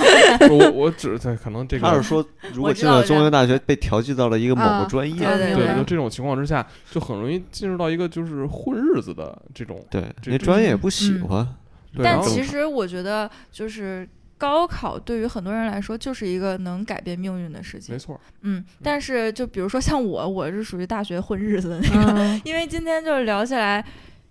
[0.51, 5.77] 我我只在可能这个他是说， 如果进了综合型大学，被调剂到了一个某啊个专业，对对对，对。
[5.77, 9.85] 就这种情况之下，就很容易进入到一个就是混日子的这种。
[9.91, 11.29] 对，这这那专业也不喜嗯。
[11.29, 11.49] 欢，
[11.95, 14.09] 对，但其实我觉得，就是
[14.39, 17.99] 高考对于很多人来说，就是一个能改变命运的事情没。
[17.99, 23.85] 错，嗯，但是就比如说像我，我是属于大学混日子的那个，嗯因为今天就是聊起来。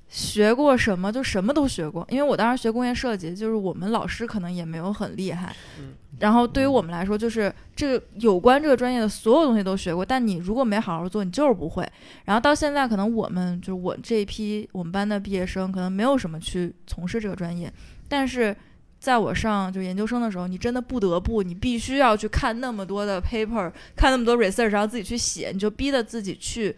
[0.09, 11.85] 学过什么就什么都学过，因为我当时学工业设计，就是我们老师可能也没有很厉害，嗯然后对于我们来说，就是这个有关这个专业的所有东西都学过，但你如果没好好做，你就是不会。
[12.23, 17.69] 然后到现在，可能我们就是我这一批我们班的毕业生，可能没有什么去从事这个专业，
[18.07, 18.55] 但是
[18.99, 26.75] 在我上就研究生的时候，你真的不得不，你必须要去看那么多的 paper，看那么多 research，然后自己去写，你就逼着自己去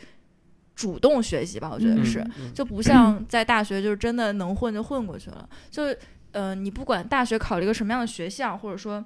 [0.76, 1.72] 主动学习吧。
[1.74, 5.50] 我觉得嗯是，嗯就不像在大学，就是真的能混就混过去了。
[5.72, 5.84] 就
[6.32, 9.04] 呃，你不管大学考了一个什么样的学校，或者说。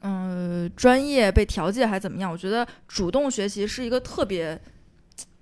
[0.00, 2.30] 嗯，专业被调剂还是怎么样？
[2.30, 4.56] 我觉得主动学习是一个特别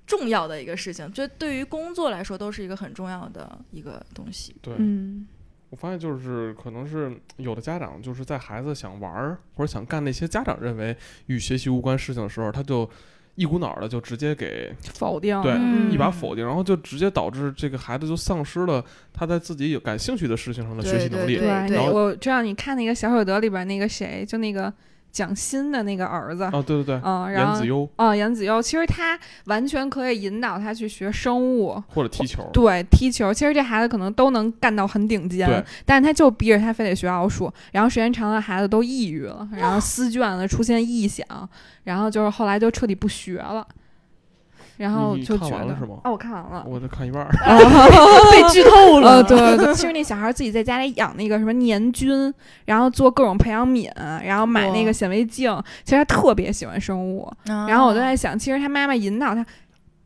[0.07, 4.57] 重要的一个事情，就对于工作来说都是一个很重要的一个东西。
[4.63, 5.29] 对，嗯
[5.71, 12.89] 我发现就是可能是有的家长就是在孩子想玩儿或者想干那些家长认为与学习无关事情的时候，他就
[13.35, 18.83] 一股脑儿的就直接给否定对嗯一把否定，然后就直接导致这个孩子就丧失了
[19.13, 21.37] 他在自己有感兴趣的事情上的学习能力。
[21.37, 24.73] 对对，然后我知道你看那个小舍得里边那个谁，就那个
[25.17, 33.33] 蒋欣的那个儿子，哦，对对对，嗯，然后严子优哦，严子悠，其实他完全可以引导他去学生物，或者踢球，对，踢球。
[33.33, 41.27] 其实这孩子可能都能干到很顶尖对，但是他就逼着他非得学奥数，然后时间长了，孩子都抑郁了，然后撕 卷了，出现臆想，
[41.85, 43.67] 然后就是后来就彻底不学了，
[44.77, 46.65] 然后就觉得看完了是吗哦，我看完了。
[46.67, 47.31] 我就看一半儿。
[48.31, 52.33] 被剧透呃，对对 对，其实那小孩自己在家里养那个什么年菌，
[52.65, 53.91] 然后做各种培养皿，
[54.25, 55.51] 然后买那个显微镜，
[55.85, 57.31] 其实他特别喜欢生物。
[57.45, 59.45] 然然后我就在想，其实他妈妈引导他，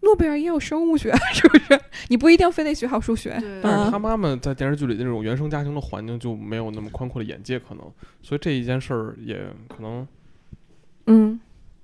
[0.02, 1.80] 诺贝尔也有生物学，是不是？
[2.08, 3.32] 你不一定非得学好数学。
[3.62, 7.84] 但是嗯他妈妈在电视剧里的那种原生家庭的环境就没有那么宽阔的眼界，可能，
[8.22, 9.36] 所以这一件事儿也
[9.68, 10.06] 可能
[11.06, 11.38] 嗯，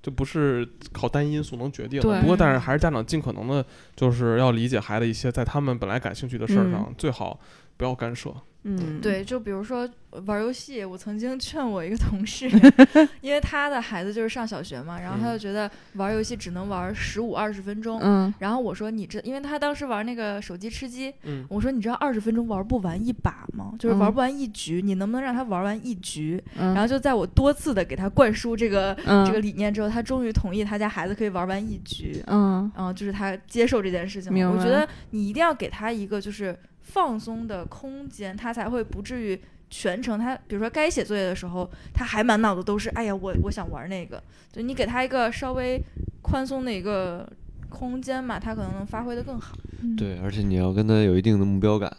[0.07, 2.07] 就不是靠单一因素能决定的。
[2.07, 7.37] 对不过，但是还是家长尽可能的，就是要理解孩子一些在他们本来感兴趣的事儿上，嗯最好
[7.75, 8.33] 不要干涉。
[8.69, 9.89] 嗯，对，就比如说
[10.25, 12.49] 玩游戏，我曾经劝我一个同事，
[13.21, 17.97] 因为他的孩子就是上小学嘛，然后他就觉得玩游戏只能玩十五二十分钟。
[18.03, 23.73] 嗯然后我说你这，因为他当时玩那个手机吃鸡，嗯，我说你知道二十分钟玩不完一把吗？
[23.79, 26.43] 就是玩不完一局，你能不能让他玩完一局？
[26.57, 32.21] 嗯，然后就在我多次的给他灌输这个、嗯这个理念之后，他终于同意他家孩子可以玩完一局。
[32.27, 36.57] 嗯嗯，就是他接受这件事情我觉得你一定要给他一个就是
[36.93, 39.39] 放松的空间，他才会不至于
[39.69, 44.21] 全程他，比如说该写作业的时候，他还满脑子都是，哎呀，我我想玩那个。
[44.51, 45.81] 就你给他一个稍微
[46.21, 47.29] 宽松的一个
[47.69, 49.57] 空间嘛，他可能能发挥的更好。
[49.97, 51.95] 对，而且你要跟他有一定的目标感。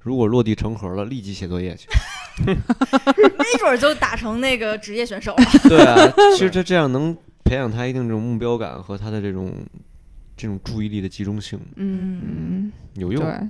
[0.00, 1.88] 如果落地成盒了，立即写作业去。
[2.44, 5.44] 没准儿就打成那个职业选手了。
[5.68, 9.52] 对啊，其实这这样能培养他一定这种目标感和他的这种
[10.36, 13.22] 这种注意力的集中性，嗯嗯，有用。
[13.22, 13.48] 对，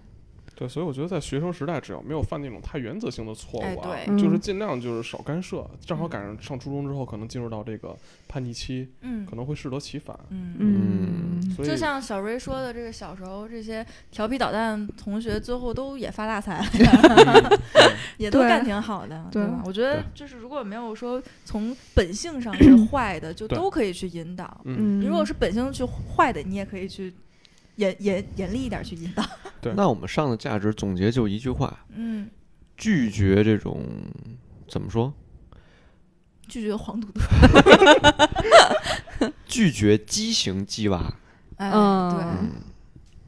[0.54, 5.68] 对，所以我觉得在学生时代，只要没有犯那种太原则性的错误啊，就是嗯尽量就是少干涉。
[5.84, 7.96] 正好赶上上初中之后，可能进入到这个
[8.28, 10.18] 叛逆期，嗯可能会适得其反。
[10.30, 10.54] 嗯。
[10.58, 16.64] 嗯所以就像小瑞说的，这个小时候这些调皮捣蛋同学，最后都也发大财
[18.16, 19.62] 也都干挺好的，对吧？
[19.66, 24.60] 我觉得就是如果没有说从本性上是 坏的，就都可以去引导。
[24.64, 27.12] 嗯，嗯，如果是本性去坏的，你也可以去
[27.76, 29.22] 严严严厉一点去引导。
[29.62, 32.28] 对那我们上的价值总结就一句话：嗯，
[32.76, 33.82] 拒绝这种
[34.68, 35.14] 怎么说？
[36.48, 37.20] 拒绝黄赌毒。
[39.46, 41.14] 拒绝畸形鸡娃，
[41.56, 42.50] 哎，嗯对，嗯，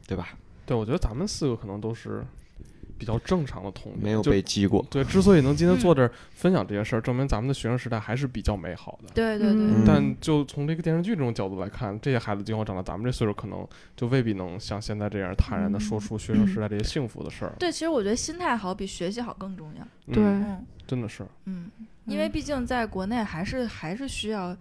[0.07, 0.29] 对吧？
[0.65, 2.25] 对，我觉得咱们四个可能都是
[2.97, 4.85] 比较正常的童年，没有被击过。
[4.89, 9.09] 对，之所以能今天坐嗯这儿分享这些事儿，证明咱们的学生时代还是比较美好的。
[9.13, 17.53] 对对对，嗯但就从这个电视剧这种角度来看，这些孩子今后长到咱们这岁数，可能就未必能像现在这样坦然的说出学生时代这些幸福的事儿。
[17.59, 20.13] 对，其实我觉得心态好比学习好更重要。
[20.13, 20.23] 对
[20.87, 21.69] 真的是，嗯，
[22.05, 24.55] 因为毕竟在国内还是还是需要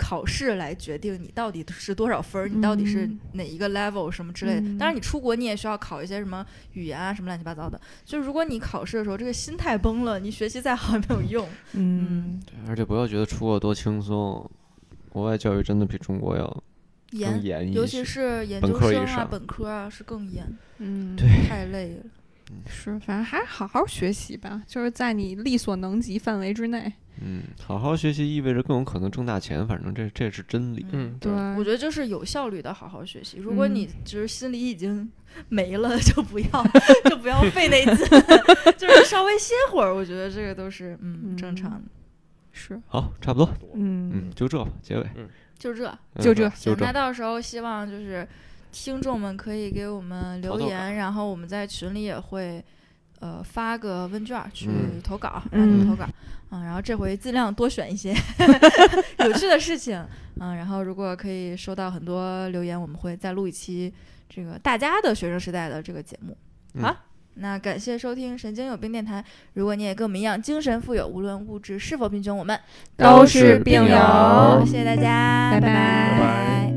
[0.00, 4.60] 考试来决定你到底是多少分儿，你到底是嗯哪一个 level 什么之类的。
[4.62, 7.78] 嗯当然，你出国你也需要考一些什么语言啊，什么乱七八糟的。
[8.04, 11.48] 就是如果你考试的时候这个心态崩了，你学习再好也没有用。
[11.74, 14.50] 嗯，对，而且不要觉得出国多轻松，
[15.10, 16.62] 国外教育真的比中国要
[17.10, 17.78] 严，严一些。
[17.78, 20.46] 尤其是研究生啊、科本科啊是更严，
[20.78, 22.04] 嗯，对太累了。
[22.66, 26.92] 是，反正还是好好学习吧，就是在你力所能及范围之内。
[27.22, 30.86] 嗯，好好学习意味着更有可能挣大钱，反正这这是真理。
[30.92, 33.38] 嗯，对，我觉得就是有效率的好好学习。
[33.38, 35.10] 如果嗯你就是心里已经
[35.48, 36.48] 没了，就不要
[37.10, 38.06] 就不要费那劲，
[38.78, 39.94] 就是稍微歇会儿。
[39.94, 41.82] 我觉得这个都是嗯正常的。
[42.52, 45.06] 是，好，差不多，嗯嗯，就这吧，结尾，
[45.58, 46.92] 就这，嗯就这，就这那。
[46.92, 48.26] 到时候希望就是
[48.72, 52.64] 听众们可以给我们留言，然后我们在群里也会。
[53.20, 56.06] 呃，发个问卷儿去嗯投稿，让你投稿，
[56.52, 58.14] 嗯，然后这回尽量多选一些
[59.20, 60.02] 有趣的事情，
[60.40, 63.92] 嗯，然后如果可以收到很多留言，我们会再录一期
[64.26, 66.34] 这个大家的学生时代的这个节目。
[66.76, 66.96] 嗯好，
[67.34, 69.22] 那感谢收听神经有病电台。
[69.52, 72.58] 如果你也跟我们一样精神富有，无论物质是否贫穷，我们
[72.96, 76.69] 都是病友谢谢大家，拜拜拜拜拜。